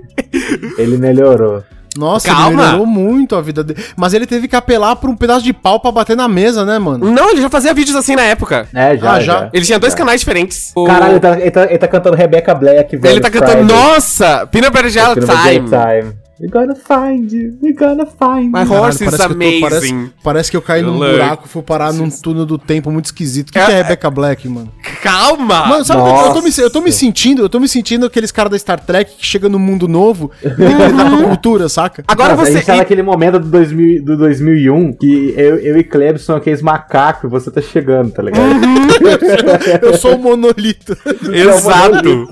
[0.77, 1.63] Ele melhorou.
[1.97, 2.63] Nossa, ele Calma.
[2.65, 3.83] melhorou muito a vida dele.
[3.95, 6.77] Mas ele teve que apelar por um pedaço de pau pra bater na mesa, né,
[6.77, 7.09] mano?
[7.11, 8.67] Não, ele já fazia vídeos assim na época.
[8.71, 9.11] É, já.
[9.13, 9.33] Ah, já?
[9.39, 9.49] já.
[9.51, 10.71] Ele tinha dois canais diferentes.
[10.75, 13.13] O- Caralho, ele tá, ele, tá, ele tá cantando Rebecca Black, velho.
[13.13, 13.63] ele tá cantando.
[13.63, 14.45] Nossa!
[14.45, 15.69] Peanut Butter Jelly Time.
[15.69, 16.13] Time.
[16.39, 18.71] We're gonna find you, we're gonna find My you.
[18.71, 19.59] horse is que eu tô- amazing.
[19.61, 23.05] parece, parece que eu caí num buraco e fui parar num túnel do tempo muito
[23.05, 23.49] esquisito.
[23.49, 24.71] O que, É- que é Rebecca Black, mano?
[25.01, 25.65] Calma!
[25.65, 28.05] Mano, sabe o que eu- tô, me, eu tô me sentindo, eu tô me sentindo
[28.05, 31.15] aqueles caras da Star Trek que chega no mundo novo e tem que lidar com
[31.15, 32.03] a cultura, saca?
[32.07, 32.53] Agora Nossa, A você.
[32.57, 36.61] gente tá naquele momento do, 2000, do 2001 que eu, eu e Klebs são aqueles
[36.61, 38.47] macacos e você tá chegando, tá ligado?
[39.81, 40.95] Eu sou o monolito.
[41.33, 42.27] Exato.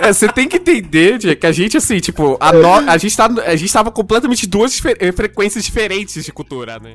[0.00, 3.16] É, você tem que entender, Diego, que a gente, assim, tipo, a, no- a, gente
[3.16, 6.92] tá, a gente tava completamente duas difer- eh, frequências diferentes de cultura, né?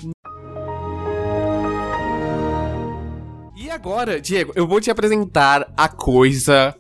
[3.55, 6.75] E agora, Diego, eu vou te apresentar a coisa.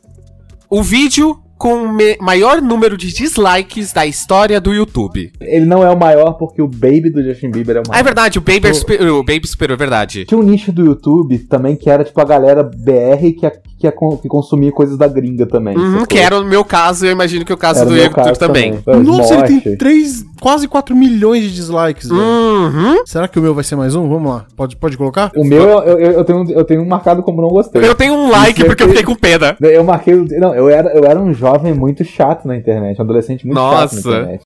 [0.69, 5.31] O vídeo com o maior número de dislikes da história do YouTube.
[5.39, 8.01] Ele não é o maior porque o Baby do Justin Bieber é o Ah, maior.
[8.01, 10.25] é verdade, o Baby, é super- o Baby superou, é verdade.
[10.25, 13.49] Tinha um nicho do YouTube também que era tipo a galera BR que,
[13.79, 15.77] que, que consumia coisas da gringa também.
[15.77, 18.37] Uhum, que era o meu caso, eu imagino que o caso Era o do caso
[18.37, 18.73] também.
[18.85, 19.61] Os Nossa, ele moche.
[19.61, 22.09] tem 3, quase 4 milhões de dislikes.
[22.11, 23.05] Uhum.
[23.05, 24.09] Será que o meu vai ser mais um?
[24.09, 24.45] Vamos lá.
[24.57, 25.31] Pode, pode colocar?
[25.33, 27.81] O meu, eu, eu, eu tenho, eu tenho um marcado como não gostei.
[27.85, 29.55] Eu tenho um like porque eu fiquei com pena.
[29.61, 30.13] Eu marquei.
[30.13, 33.59] o- Não, eu era, eu era um jovem muito chato na internet, um adolescente muito
[33.59, 33.95] chato Nossa.
[33.95, 34.43] na internet.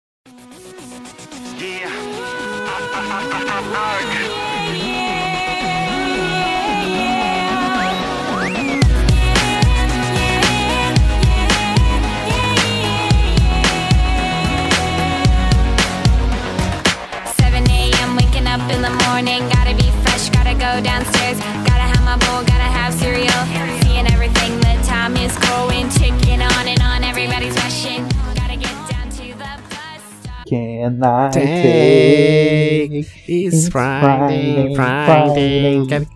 [30.77, 33.07] Can I take?
[33.27, 36.07] It's Friday, Friday.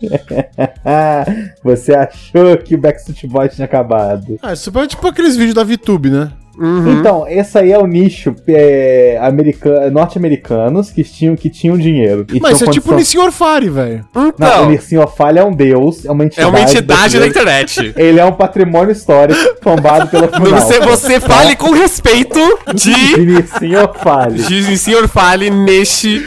[1.64, 4.38] Você achou que o Backstreet Boys tinha acabado?
[4.40, 6.30] Ah, isso é tipo aqueles vídeos da VTube, né?
[6.58, 6.98] Uhum.
[7.00, 12.26] Então, esse aí é o nicho é, america- norte-americanos que tinham, que tinham dinheiro.
[12.32, 14.04] e Mas isso é tipo o condição- Nissenhor Fari, velho.
[14.14, 16.48] Não, o Então, Nircinho Ofalha é um deus, é uma é entidade.
[16.48, 17.92] uma entidade da internet.
[17.96, 20.60] Ele é um patrimônio histórico tombado pela FUNAL.
[20.66, 22.40] Você, você fale com respeito
[22.74, 22.90] de.
[23.20, 24.30] Nircinho Ofalha.
[24.36, 26.22] De senhor fale neste.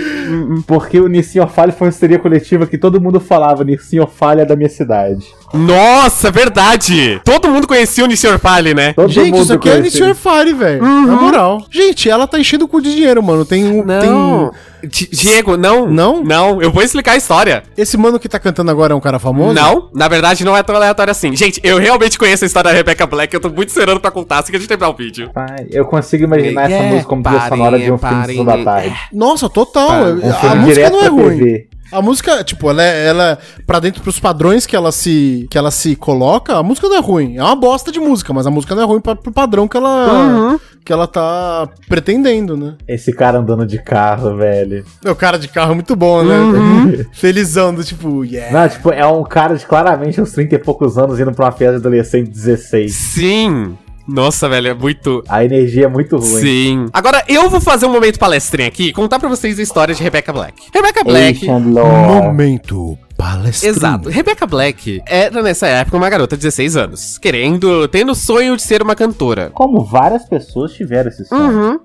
[0.68, 4.46] Porque o Nircinho Ofalha foi uma histeria coletiva que todo mundo falava, Nircinho Ofalha é
[4.46, 5.26] da minha cidade.
[5.54, 7.20] Nossa, verdade!
[7.26, 8.94] Todo mundo conhecia o Nissenhor Fale, né?
[8.94, 10.00] Todo Gente, mundo isso aqui é conhecia.
[10.00, 10.82] Nissenhor Fari, velho.
[10.84, 11.66] Na moral.
[11.72, 13.44] Gente, ela tá enchendo o cu de dinheiro, mano.
[13.46, 13.84] Tem um.
[13.84, 14.52] Não.
[14.52, 15.88] Di- Diego, não.
[15.90, 16.24] Não?
[16.24, 17.64] Não, eu vou explicar a história.
[17.78, 19.54] Esse mano que tá cantando agora é um cara famoso?
[19.54, 21.36] Não, na verdade não é tão aleatório assim.
[21.36, 24.40] Gente, eu realmente conheço a história da Rebecca Black, eu tô muito esperando pra contar
[24.40, 25.32] assim que a gente terminar o vídeo.
[25.34, 28.44] Pai, eu consigo imaginar essa Yeah, música como trilha parem, sonora de um filme de
[28.44, 28.46] parem.
[28.46, 28.96] Da tarde.
[29.14, 29.90] Nossa, total.
[29.90, 31.38] Um a música não é ruim.
[31.38, 31.68] TV.
[31.92, 35.58] A música, tipo, ela é, ela é pra dentro pros padrões que ela se que
[35.58, 37.38] ela se coloca, a música não é ruim.
[37.38, 39.76] É uma bosta de música, mas a música não é ruim pra, pro padrão que
[39.76, 42.76] ela que ela tá pretendendo, né?
[42.88, 44.84] Esse cara andando de carro, velho.
[45.06, 46.38] O cara de carro é muito bom, né?
[46.40, 47.06] Uhum.
[47.14, 48.52] Felizão do tipo, yeah.
[48.52, 51.52] Não, tipo, é um cara de claramente uns 30 e poucos anos indo pra uma
[51.52, 52.94] festa de adolescente de 16.
[52.94, 53.78] Sim.
[54.08, 55.24] Nossa, velho, é muito.
[55.30, 56.42] A energia é muito ruim.
[56.42, 56.86] Sim.
[56.92, 60.34] Agora, eu vou fazer um momento palestrinha aqui, contar pra vocês a história de Rebecca
[60.34, 60.64] Black.
[60.74, 61.46] Rebecca Black.
[61.46, 62.98] Momento
[63.64, 64.10] Exato.
[64.10, 68.62] Rebecca Black era nessa época uma garota de 16 anos, querendo, tendo o sonho de
[68.62, 69.50] ser uma cantora.
[69.54, 71.42] Como várias pessoas tiveram esse sonho.
[71.42, 71.80] Uhum.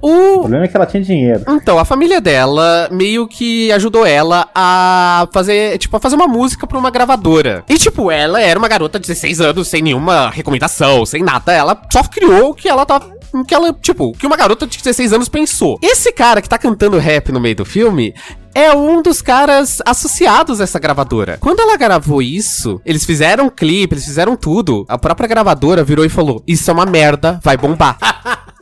[0.00, 1.44] O O problema é que ela tinha dinheiro.
[1.48, 6.66] Então, a família dela meio que ajudou ela a fazer, tipo, a fazer uma música
[6.66, 7.64] pra uma gravadora.
[7.68, 11.52] E, tipo, ela era uma garota de 16 anos, sem nenhuma recomendação, sem nada.
[11.52, 13.10] Ela só criou o que ela tava.
[13.32, 15.78] o Que ela, tipo, o que uma garota de 16 anos pensou.
[15.82, 18.14] Esse cara que tá cantando rap no meio do filme
[18.54, 21.38] é um dos caras associados a essa gravadora.
[21.40, 24.84] Quando ela gravou isso, eles fizeram um clipe, eles fizeram tudo.
[24.88, 27.96] A própria gravadora virou e falou: Isso é uma merda, vai bombar.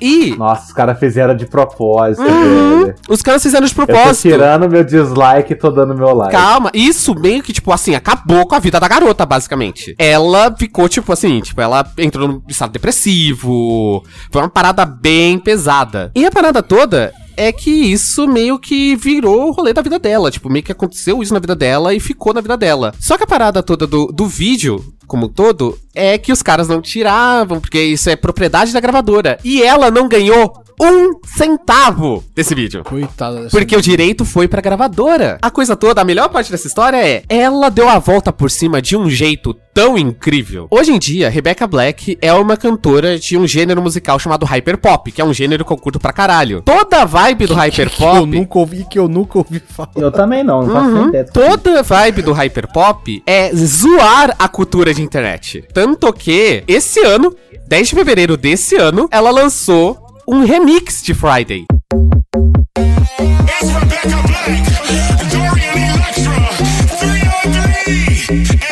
[0.00, 2.92] E Nossa, os caras fizeram de propósito, Uhum.
[3.08, 4.28] os caras fizeram de Eu tô propósito.
[4.28, 6.32] tirando meu dislike e tô dando meu like.
[6.34, 9.94] Calma, isso meio que, tipo, assim, acabou com a vida da garota, basicamente.
[9.98, 14.04] Ela ficou, tipo, assim, tipo, ela entrou num estado depressivo.
[14.30, 16.10] Foi uma parada bem pesada.
[16.14, 20.30] E a parada toda é que isso meio que virou o rolê da vida dela.
[20.30, 22.94] Tipo, meio que aconteceu isso na vida dela e ficou na vida dela.
[22.98, 26.68] Só que a parada toda do, do vídeo, como um todo, é que os caras
[26.68, 29.38] não tiravam, porque isso é propriedade da gravadora.
[29.44, 32.82] E ela não ganhou um centavo desse vídeo.
[32.84, 35.38] Coitada dessa Porque o direito foi pra gravadora.
[35.40, 38.80] A coisa toda, a melhor parte dessa história é, ela deu a volta por cima
[38.82, 40.68] de um jeito tão incrível.
[40.70, 45.20] Hoje em dia, Rebecca Black é uma cantora de um gênero musical chamado hyperpop, que
[45.20, 46.62] é um gênero que eu curto pra caralho.
[46.62, 49.90] Toda a vibe do que eu hyperpop, nunca ouvi, que eu nunca ouvi falar.
[49.96, 51.08] Eu também não, não faço Uhum.
[51.08, 51.24] ideia.
[51.24, 55.64] Toda a vibe do hyperpop é zoar a cultura de internet.
[55.72, 57.34] Tanto que, esse ano,
[57.66, 61.64] 10 de fevereiro desse ano, ela lançou um remix de Friday.
[62.78, 64.64] It's Rebecca Black,
[65.30, 66.38] Dorian Electra,
[66.98, 68.63] 303,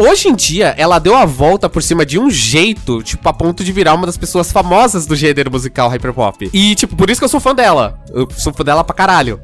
[0.00, 3.64] Hoje em dia, ela deu a volta por cima de um jeito, tipo, a ponto
[3.64, 6.48] de virar uma das pessoas famosas do gênero musical hyperpop.
[6.52, 7.98] E, tipo, por isso que eu sou fã dela.
[8.14, 9.40] Eu sou fã dela pra caralho.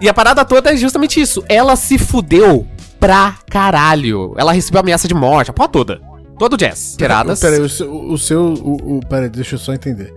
[0.00, 1.44] E a parada toda é justamente isso.
[1.48, 2.66] Ela se fudeu
[2.98, 4.34] pra caralho.
[4.38, 6.00] Ela recebeu ameaça de morte, a porra toda.
[6.38, 6.94] Todo jazz.
[6.96, 7.40] Tiradas.
[7.40, 7.68] Peraí, o
[8.16, 8.54] seu.
[8.54, 10.14] O o- peraí, deixa eu só entender.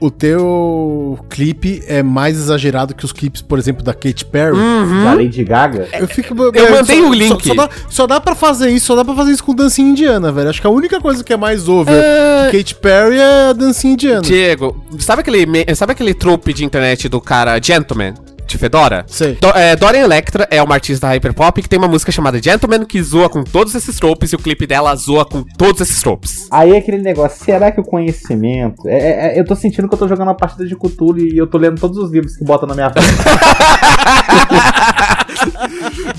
[0.00, 4.56] O teu clipe é mais exagerado que os clipes, por exemplo, da Katy Perry?
[4.56, 5.04] Uhum.
[5.04, 5.88] Da Lady Gaga?
[5.98, 6.34] Eu fico.
[6.34, 7.46] Eu mandei o link.
[7.46, 9.88] Só, só dá, só dá pra fazer isso, só dá pra fazer isso com dancinha
[9.90, 10.50] indiana, velho.
[10.50, 12.48] Acho que a única coisa que é mais over É.
[12.50, 14.22] que Katy Perry é a dancinha indiana.
[14.22, 18.14] Diego, sabe aquele, sabe aquele trope de internet do cara Gentleman?
[18.46, 19.04] De Fedora?
[19.08, 19.36] Sei.
[19.40, 23.02] Do, é, Dorian Electra é uma artista hyperpop que tem uma música chamada Gentleman que
[23.02, 26.46] zoa com todos esses tropes e o clipe dela zoa com todos esses tropes.
[26.50, 28.86] Aí é aquele negócio, será que o conhecimento.
[28.86, 31.36] É, é- é- eu tô sentindo que eu tô jogando uma partida de Cthulhu e
[31.36, 33.08] eu tô lendo todos os livros que botam na minha frente.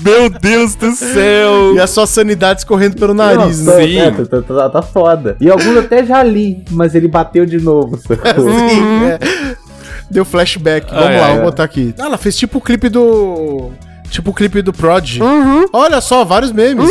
[0.04, 1.74] Meu Deus do céu!
[1.74, 3.86] E a sua sanidade escorrendo pelo nariz, Não, né?
[3.86, 3.98] Sim.
[3.98, 5.36] é, tá, tá- tá- foda.
[5.40, 7.96] E alguns até já li, mas ele bateu de novo.
[7.98, 8.50] sacou?
[8.50, 9.18] Sim, é.
[10.10, 10.88] Deu flashback.
[10.90, 11.44] Vamos Ai, lá, ai, vamos ai.
[11.44, 11.94] botar aqui.
[11.98, 13.70] Ah, ela fez tipo o clipe do.
[14.10, 15.18] Tipo o clipe do Prod.
[15.20, 15.66] Uhum.
[15.72, 16.90] Olha só, vários memes.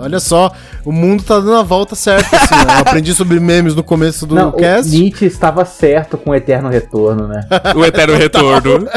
[0.00, 0.52] Olha só,
[0.84, 2.54] o mundo tá dando a volta certa, assim.
[2.54, 2.74] né?
[2.76, 4.90] Eu aprendi sobre memes no começo do Não, o cast.
[4.96, 7.40] Nietzsche estava certo com o eterno retorno, né?
[7.74, 8.88] O eterno retorno.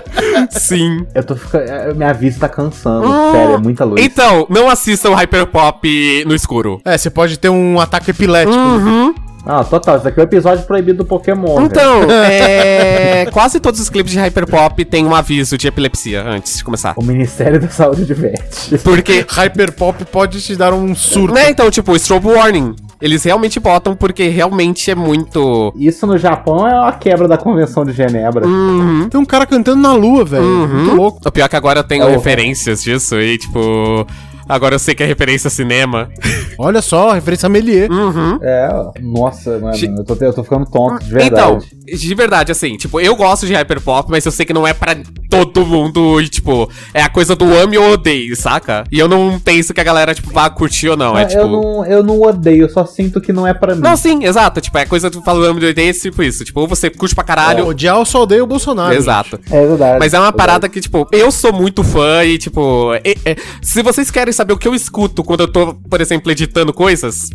[0.51, 1.05] Sim.
[1.15, 1.63] Eu tô ficando.
[1.63, 3.07] é, Minha vista tá cansando.
[3.31, 4.03] Sério, é muita luz.
[4.03, 6.79] Então, não assistam Hyperpop no escuro.
[6.85, 8.55] É, você pode ter um ataque epilético.
[8.57, 9.15] Uhum.
[9.45, 11.61] Não, total, isso aqui é o episódio proibido do Pokémon.
[11.61, 13.25] Então, é.
[13.31, 16.93] Quase todos os clipes de Hyperpop têm um aviso de epilepsia antes de começar.
[16.97, 18.77] O Ministério da Saúde diverte.
[18.83, 19.25] Porque.
[19.29, 21.33] Hyperpop pode te dar um surto.
[21.33, 22.75] Né, então, tipo, strobe warning.
[23.01, 25.73] Eles realmente botam porque realmente é muito.
[25.75, 28.45] Isso no Japão é uma quebra da Convenção de Genebra.
[28.45, 29.09] Uhum.
[29.09, 30.43] Tem um cara cantando na lua, velho.
[30.43, 31.19] Muito louco.
[31.25, 34.05] O pior é que agora eu tenho É o- referências disso e, tipo.
[34.51, 36.09] Agora eu sei que é referência a cinema.
[36.57, 37.89] Olha só, referência a Melier.
[37.91, 38.37] Uhum.
[38.41, 38.91] É, ó.
[39.01, 41.97] nossa, mano, Ge- eu tô, eu tô ficando tonto, de Então, verdade.
[41.97, 44.95] de verdade, assim, tipo, eu gosto de hyperpop, mas eu sei que não é pra
[45.29, 48.83] todo mundo e, tipo, é a coisa do ame ou odeio, saca?
[48.91, 51.17] E eu não penso que a galera, tipo, vá curtir ou não.
[51.17, 51.41] É Ah, tipo.
[51.41, 53.81] eu, não, eu não odeio, eu só sinto que não é pra mim.
[53.81, 54.59] Não, sim, exato.
[54.61, 56.43] Tipo, é coisa do falo ame ou odeio, tipo isso.
[56.43, 57.65] Tipo, ou você curte pra caralho.
[57.67, 58.93] Odiar eu só odeio o Bolsonaro.
[58.93, 59.39] Exato.
[59.49, 59.99] É verdade.
[59.99, 60.37] Mas é uma verdade.
[60.37, 64.53] parada que, tipo, eu sou muito fã e, tipo, e- e- se vocês querem saber
[64.53, 67.29] o que eu escuto quando eu tô, por exemplo, editando coisas,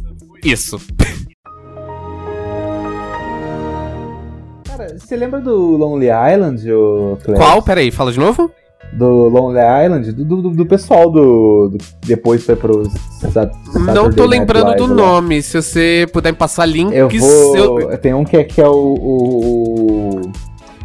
[0.45, 0.81] isso.
[4.67, 7.17] Cara, você lembra do Lonely Island, ô?
[7.37, 7.63] Qual?
[7.63, 8.51] Peraí, fala de novo?
[8.93, 10.13] Do Lonely Island?
[10.13, 12.83] Do, do, do pessoal do, do- Depois foi pro.
[13.33, 14.95] Sat- Não Saturday tô Night lembrando Live do lá.
[14.95, 15.43] nome.
[15.43, 17.81] Se você puder me passar links, Eu vou.
[17.81, 20.21] eu- Tem um que é, que é o- o-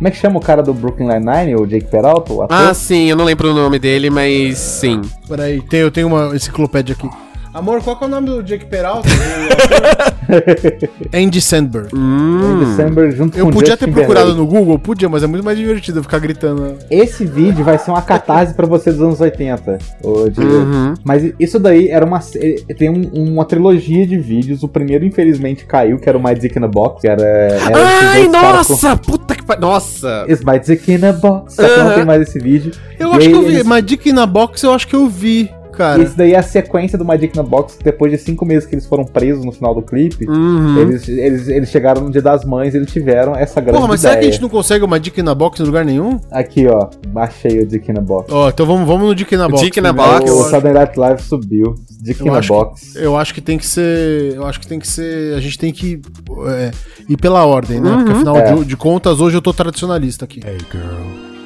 [0.01, 1.55] Como é que chama o cara do Brooklyn Nine-Nine?
[1.57, 2.33] O Jake Peralta?
[2.33, 2.57] O ator?
[2.57, 4.99] Ah, sim, eu não lembro o nome dele, mas sim.
[5.27, 7.07] Peraí, tem, eu tenho uma enciclopédia aqui.
[7.53, 9.09] Amor, qual que é o nome do Jake Peralta?
[11.13, 11.89] Andy Sandberg.
[11.93, 12.61] Hum.
[12.61, 15.43] Em December, junto Eu com podia Justin ter procurado no Google, podia, mas é muito
[15.43, 16.75] mais divertido eu ficar gritando.
[16.89, 19.77] Esse vídeo vai ser uma catarse pra você dos anos 80.
[20.01, 20.49] ô, Diego.
[20.49, 20.93] Uhum.
[21.03, 22.19] Mas isso daí era uma.
[22.35, 24.63] eh, Tem um- uma trilogia de vídeos.
[24.63, 27.01] O primeiro, infelizmente, caiu, que era o My Dick in a Box.
[27.01, 27.21] Que era.
[27.21, 27.77] era
[28.11, 28.95] Ai, caras com- nossa!
[28.95, 29.61] Puta que pariu.
[29.61, 30.25] Nossa!
[30.29, 31.55] It's My Dick in a Box.
[31.55, 32.71] Só que não tem mais esse vídeo.
[32.97, 35.09] Eu E acho que eu vi, eles- mas Dick na Box eu acho que eu
[35.09, 35.51] vi.
[35.71, 36.01] Cara.
[36.03, 38.45] Isso daí é a sequência do My Dick in a Box, que depois de cinco
[38.45, 40.77] meses que eles foram presos no final do clipe, Uhum.
[40.79, 44.01] eles, eles, eles chegaram no dia das mães e eles tiveram essa grande Porra, mas
[44.01, 44.11] ideia.
[44.13, 46.19] será que a gente não consegue uma dica na box em lugar nenhum?
[46.31, 48.31] Aqui, ó, baixei o Dick in a Box.
[48.31, 49.61] Ó, então vamos, vamos no Dick na Box.
[49.63, 50.11] Dick in a primeiro.
[50.19, 50.31] Box.
[50.31, 51.75] o Eu, acho- Saturday Night Live subiu.
[52.01, 52.93] Dick eu in a acho Box.
[52.93, 54.33] que, eu acho que tem que ser.
[54.35, 55.35] Eu acho que tem que ser.
[55.35, 56.01] A gente tem que
[56.47, 56.71] é,
[57.07, 57.91] ir pela ordem, né?
[57.97, 58.53] Porque afinal É.
[58.55, 60.39] de, de contas, hoje eu tô tradicionalista aqui.
[60.45, 60.83] Hey girl,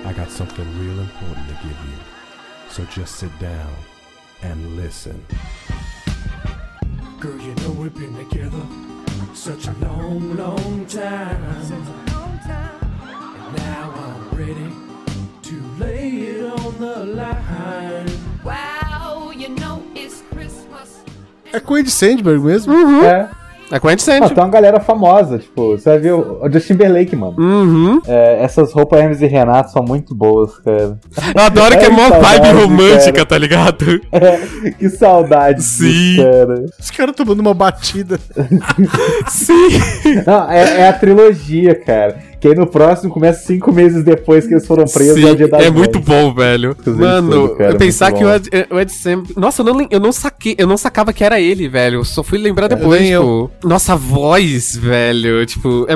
[0.10, 1.96] I got something real important to give you.
[2.70, 3.52] So just sit down
[4.42, 5.24] and listen.
[7.20, 8.62] Girl, you know we've been together
[9.34, 11.44] such a long, long time.
[11.44, 11.88] And
[13.58, 14.72] now I'm ready
[15.44, 18.10] to lay it on the line.
[18.44, 21.04] Wow, you know it's Christmas.
[21.52, 22.74] É com o Sandberg mesmo?
[23.04, 23.30] É.
[23.72, 24.34] É com a gente sente.
[24.34, 27.36] tem uma galera famosa, tipo, você vai ver o o Justin Timberlake, mano.
[27.38, 28.02] Uhum.
[28.08, 30.98] É, essas roupas Hermes e Renato são muito boas, cara.
[31.36, 33.26] Eu adoro que é mó vibe romântica, cara.
[33.26, 33.86] tá ligado?
[34.12, 35.86] É, que saudade Sim.
[35.90, 36.66] disso, cara.
[36.80, 38.20] Os caras tomando uma batida.
[39.28, 39.70] Sim.
[40.26, 42.18] Não, é, é a trilogia, cara.
[42.46, 45.72] Que aí no próximo começa cinco meses depois que eles foram presos Sim, é é
[45.72, 46.78] muito bom, velho.
[46.86, 48.36] Mano, tudo, cara, eu pensar muito que o bom.
[48.36, 49.24] Ed, o Ed Sam...
[49.36, 52.02] Nossa, eu não, eu não saquei, eu não sacava que era ele, velho.
[52.02, 53.50] Eu só fui lembrar depois, nem tipo...
[53.64, 55.88] Nossa voz, velho, tipo...
[55.90, 55.94] É...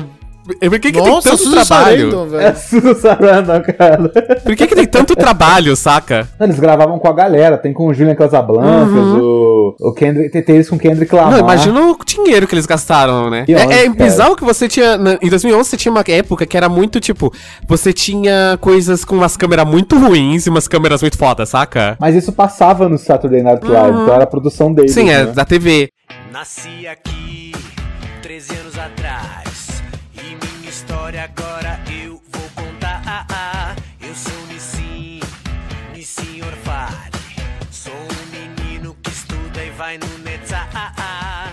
[0.65, 2.11] é- Por que, que Nossa, tem tanto Susan trabalho?
[2.11, 2.53] Sarandon, É.
[2.55, 4.09] Susan Sarandon, cara.
[4.43, 6.27] Por que, que tem tanto trabalho, saca?
[6.41, 9.21] Eles gravavam com a galera, tem com o Julian Casablancas, o,
[9.79, 11.31] o Kendrick, tem eles com o Kendrick Lamar.
[11.31, 13.45] Não, imagina o dinheiro que eles gastaram, né?
[13.47, 14.97] E É, é bizarro que você tinha.
[14.97, 17.33] na- Em 2011 você tinha uma época que era muito tipo.
[17.67, 21.97] Você tinha coisas com umas câmeras muito ruins e umas câmeras muito fodas, saca?
[21.99, 25.31] Mas isso passava no Saturday Night Live, então era a produção deles, Sim, é né?
[25.31, 25.89] da TV.
[26.31, 27.51] Nasci aqui
[28.21, 29.81] 13 anos atrás
[30.15, 30.27] e
[30.59, 31.88] minha história agora eu
[39.79, 40.57] vai no Netza.
[40.75, 41.51] Ah, ah.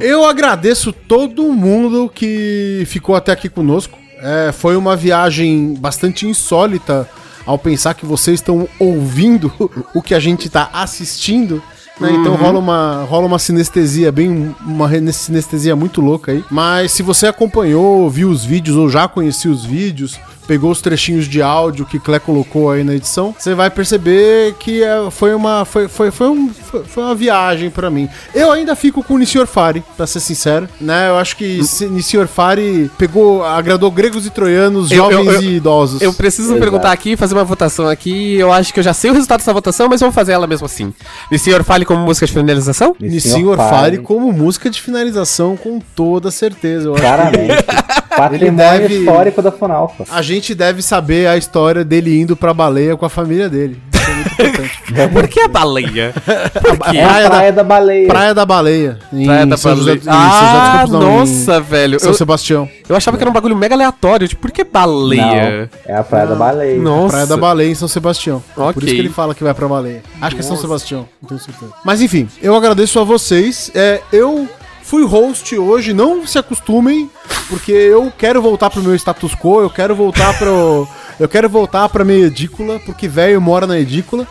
[0.00, 3.98] Eu agradeço todo mundo que ficou até aqui conosco.
[4.20, 7.10] É, foi uma viagem bastante insólita
[7.44, 9.52] ao pensar que vocês estão ouvindo
[9.92, 11.60] o que a gente está assistindo.
[11.98, 12.12] né?
[12.12, 16.44] Então rola uma, rola uma sinestesia, bem uma sinestesia muito louca aí.
[16.48, 20.16] Mas se você acompanhou, viu os vídeos ou já conhecia os vídeos,
[20.48, 24.82] pegou os trechinhos de áudio que Clé colocou aí na edição, você vai perceber que
[24.82, 28.08] é, foi, uma, foi, foi, foi, um- foi- foi uma viagem pra mim.
[28.34, 31.08] Eu ainda fico com o Nissi Orfari, pra ser sincero, né?
[31.10, 35.42] Eu acho que se- Nissi Orfari pegou, agradou gregos e troianos, Eu- eu- jovens eu-
[35.42, 36.00] e idosos.
[36.00, 36.60] Eu preciso Exato.
[36.60, 38.34] perguntar aqui, fazer uma votação aqui.
[38.36, 40.64] Eu acho que eu já sei o resultado dessa votação, mas vamos fazer ela mesmo
[40.64, 40.92] assim.
[41.38, 42.96] Senhor fale como música de finalização?
[42.98, 46.88] Nissi Orfari como música de finalização, com toda certeza.
[46.88, 47.64] Eu acho que Claramente.
[48.18, 50.04] Patrimônio deve- histórico da Funalfa.
[50.10, 53.80] a gente deve saber a história dele indo pra baleia com a família dele.
[53.92, 54.78] Isso é muito importante.
[55.12, 56.12] Por que a baleia?
[56.14, 56.96] Por quê?
[56.98, 58.08] É a Praia Praia, da- da, Baleia.
[58.08, 58.98] Praia da Baleia.
[59.12, 59.96] Em Praia da São baleia.
[59.98, 62.00] José Ah, Campos, não, em nossa, velho.
[62.00, 62.68] São Eu, Sebastião.
[62.88, 64.26] eu achava que era um bagulho mega aleatório.
[64.28, 65.68] Tipo, por que baleia?
[65.86, 66.78] Não, é a Praia da Baleia.
[66.80, 67.08] Nossa.
[67.12, 68.42] Praia da Baleia em São Sebastião.
[68.56, 70.02] É Por isso que ele fala que vai pra Baleia.
[70.20, 71.72] Acho que é São Sebastião, não tenho certeza.
[71.84, 73.70] Mas enfim, eu agradeço a vocês.
[73.74, 74.48] É, eu
[74.88, 77.10] fui host hoje, não se acostumem,
[77.48, 80.88] porque eu quero voltar pro meu status quo, eu quero voltar pro.
[81.18, 84.24] Eu quero voltar pra minha edícula, porque velho mora na edícula.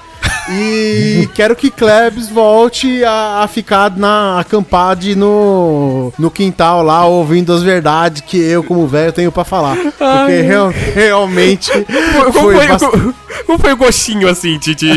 [0.49, 7.51] E quero que Klebs volte a, a ficar na acampade no, no quintal lá, ouvindo
[7.51, 9.75] as verdades que eu, como velho, tenho pra falar.
[9.75, 13.15] Porque real- realmente Como foi foi, bastante.
[13.47, 14.91] Como- foi o gostinho, assim, de, de,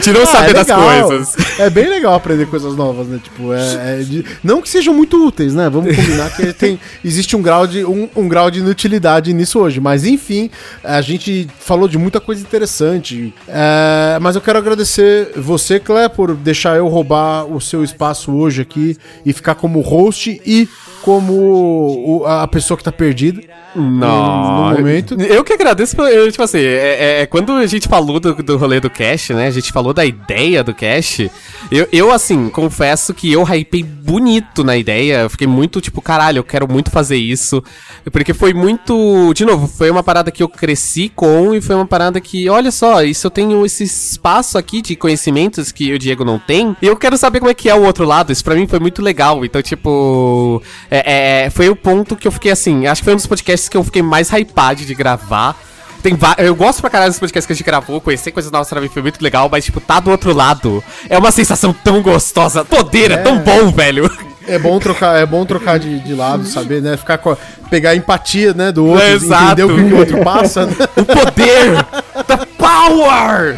[0.00, 1.36] de não Ah, saber é das coisas?
[1.58, 3.18] É bem legal aprender coisas novas, né?
[3.22, 5.70] Tipo, é, é de- não que sejam muito úteis, né?
[5.70, 9.80] Vamos combinar que tem, existe um grau, de, um, um grau de inutilidade nisso hoje.
[9.80, 10.50] Mas enfim,
[10.84, 13.32] a gente falou de muita coisa interessante.
[13.48, 18.60] É, mas eu quero agradecer você, Clé, por deixar eu roubar o seu espaço hoje
[18.62, 20.68] aqui e ficar como host e
[21.02, 21.32] como
[22.22, 23.42] o- a pessoa que tá perdida.
[23.78, 24.70] Não.
[24.70, 25.20] no momento.
[25.20, 28.80] Eu que agradeço, eu, tipo assim, é, é- quando a gente falou do, do rolê
[28.80, 29.46] do cast, né?
[29.48, 31.30] A gente falou da ideia do cast.
[31.70, 35.22] Eu, eu, assim, confesso que eu hypei bonito na ideia.
[35.22, 37.62] Eu fiquei muito, tipo, caralho, eu quero muito fazer isso.
[38.10, 39.34] Porque foi muito.
[39.34, 42.70] De novo, foi uma parada que eu cresci com e foi uma parada que, olha
[42.70, 46.74] só, isso eu tenho esse espaço aqui de conhecimentos que o Diego não tem.
[46.80, 48.32] E eu quero saber como é que é o outro lado.
[48.32, 49.44] Isso pra mim foi muito legal.
[49.44, 50.62] Então, tipo.
[50.90, 52.86] É- é, foi o ponto que eu fiquei assim.
[52.86, 55.56] Acho que foi um dos podcasts que eu fiquei mais hypado de gravar.
[56.02, 58.80] Tem eu gosto pra caralho dos podcasts que a gente gravou, conhecer coisas novas pra
[58.80, 60.84] mim foi muito legal, mas, tipo, tá do outro lado.
[61.08, 62.64] É uma sensação tão gostosa.
[62.64, 64.08] Poder é, tão bom, velho.
[64.46, 66.96] É bom trocar, é bom trocar de, de lado, saber, né?
[66.96, 67.36] Ficar com a-
[67.68, 69.44] pegar a empatia, né, do outro, Exato.
[69.60, 70.72] entender o que, que o outro passa, né?
[70.96, 71.84] O poder!
[72.28, 73.56] the power!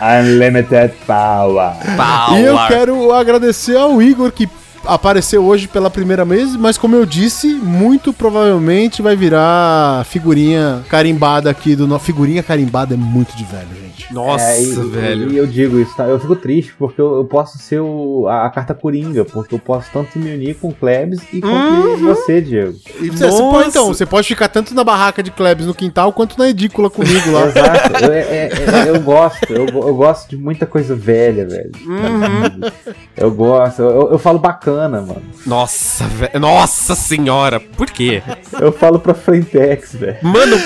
[0.00, 1.72] Unlimited Power.
[1.96, 2.40] Power.
[2.40, 4.48] E eu quero agradecer ao Igor que
[4.88, 11.50] apareceu hoje pela primeira vez, mas como eu disse, muito provavelmente vai virar figurinha carimbada
[11.50, 12.04] aqui do nosso.
[12.04, 14.12] Figurinha carimbada é muito de velho, gente.
[14.12, 15.30] Nossa, É, e, velho.
[15.32, 16.04] E eu digo isso, tá?
[16.04, 19.58] Eu fico triste porque eu, eu posso ser o, a, a carta coringa, porque eu
[19.58, 21.96] posso tanto me unir com o Klebs e com Uhum.
[21.98, 22.74] você, Diego.
[23.00, 26.12] E você, você pode, então, você pode ficar tanto na barraca de Klebs no quintal
[26.12, 27.46] quanto na edícula comigo lá.
[27.46, 27.88] Exato.
[28.04, 31.70] Eu, é- é- é- eu gosto, eu, eu gosto de muita coisa velha, velho.
[31.86, 32.70] Uhum.
[33.16, 35.22] Eu gosto, eu, eu falo bacana, mano.
[35.46, 36.38] Nossa, velho.
[36.38, 37.58] Nossa senhora.
[37.58, 38.22] Por quê?
[38.60, 40.18] Eu falo pra Frentex, velho.
[40.22, 40.56] Mano,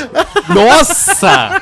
[0.48, 1.60] nossa!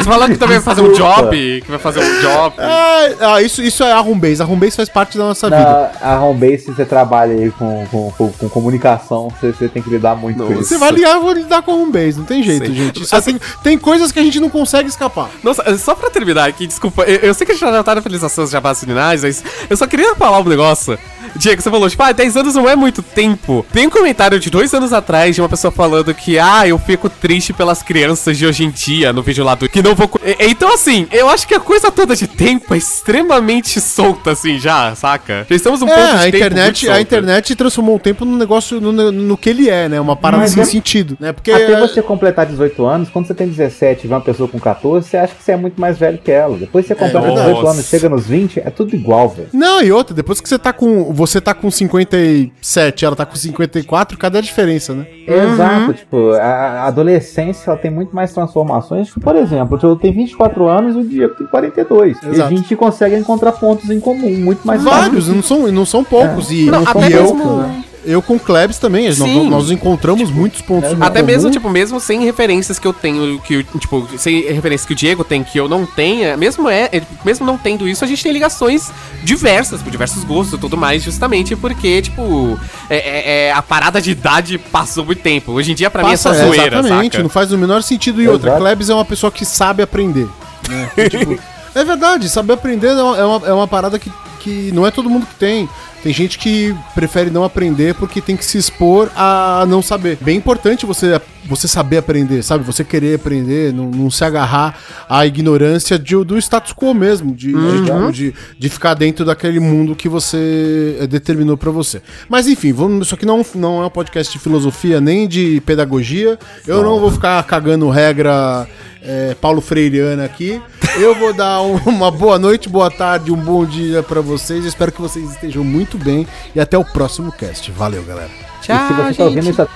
[0.00, 2.54] Você falou que também vai fazer um job, que vai fazer um job.
[2.58, 4.40] Ah, ah, isso, isso é a Homebase.
[4.40, 5.92] A Homebase faz parte da nossa vida.
[6.00, 9.82] Na, a Homebase, se você trabalha aí com, com, com, com comunicação, você, você tem
[9.82, 10.64] que lidar muito com isso.
[10.64, 12.74] Você vai ligar, eu vou lidar com a Homebase, não tem jeito, Sim.
[12.74, 13.02] gente.
[13.02, 15.28] Isso Assim- tem, tem coisas que a gente não consegue escapar.
[15.42, 18.00] Nossa, só pra terminar aqui, desculpa, eu, eu sei que a gente já tá na
[18.00, 20.98] finalização dos jabás finais, mas eu só queria falar um negócio.
[21.36, 23.64] Diego, você falou, tipo, ah, 10 anos não é muito tempo.
[23.72, 27.08] Tem um comentário de dois anos atrás de uma pessoa falando que, ah, eu fico
[27.08, 30.10] triste pelas crianças de hoje em dia, no vídeo lá do que não vou.
[30.40, 34.94] Então, assim, eu acho que a coisa toda de tempo é extremamente solta, assim, já,
[34.94, 35.46] saca?
[35.48, 38.80] Já estamos ponto É, de a tempo internet, a internet transformou o tempo num negócio
[38.80, 40.00] no, no- no que ele é, né?
[40.00, 41.32] Uma parada Mas sem é- sentido, né?
[41.32, 44.58] Porque Até você completar 18 anos, quando você tem 17 e vê uma pessoa com
[44.58, 46.56] 14, você acha que você é muito mais velho que ela.
[46.56, 47.48] Depois você completa verdade.
[47.48, 49.48] 18 anos, chega nos 20, é tudo igual, velho.
[49.52, 51.12] Não, e outra, depois que você tá com.
[51.20, 55.06] Você tá com 57, ela tá com 54, cadê a diferença, né?
[55.28, 59.08] Exato, tipo, a adolescência ela tem muito mais transformações.
[59.08, 62.16] Tipo, por exemplo, eu tenho 24 anos e o Diego tem 42.
[62.22, 62.56] E a Exato.
[62.56, 66.50] gente consegue encontrar pontos em comum, muito mais Vários, não são, não são poucos.
[66.50, 69.48] E, Não, e até eu, mesmo- eu com Klebs também, nós, Sim.
[69.50, 71.26] nós encontramos muitos pontos Até comum.
[71.32, 75.22] mesmo, tipo, mesmo sem referências que eu tenho, que, tipo, sem referências que o Diego
[75.24, 78.32] tem, que eu não tenha, mesmo é, é, mesmo não tendo isso, a gente tem
[78.32, 78.90] ligações
[79.22, 84.00] diversas, por diversos gostos e tudo mais, justamente porque, tipo, é, é- é- a parada
[84.00, 85.52] de idade passou muito tempo.
[85.52, 87.22] Hoje em dia, pra mim, é só Passa- zoeira, Exatamente, saca?
[87.22, 88.20] não faz o menor sentido.
[88.22, 88.56] E outra.
[88.56, 90.26] Klebs é uma pessoa que sabe aprender.
[90.68, 90.90] né?
[91.10, 91.38] Tipo,
[91.74, 94.90] é verdade, saber aprender é uma, é uma, é uma parada que, que não é
[94.90, 95.68] todo mundo que tem.
[96.02, 100.16] Tem gente que prefere não aprender porque tem que se expor a não saber.
[100.20, 102.64] Bem importante você, você saber aprender, sabe?
[102.64, 104.78] Você querer aprender, não, não se agarrar
[105.08, 109.94] à ignorância de- do status quo mesmo, de, de, de, de ficar dentro daquele mundo
[109.94, 112.00] que você eh, determinou pra você.
[112.28, 116.38] Mas enfim, vamos, isso aqui não, não é um podcast de filosofia nem de pedagogia.
[116.66, 118.66] Eu não vou ficar cagando regra
[119.02, 120.60] é, Paulo Freireana aqui.
[120.98, 124.64] Eu vou dar um- uma boa noite, boa tarde, um bom dia pra vocês.
[124.64, 127.70] Espero que vocês estejam muito bem e até o próximo cast.
[127.72, 128.30] Valeu, galera.
[128.60, 129.68] E se você tá ouvindo isso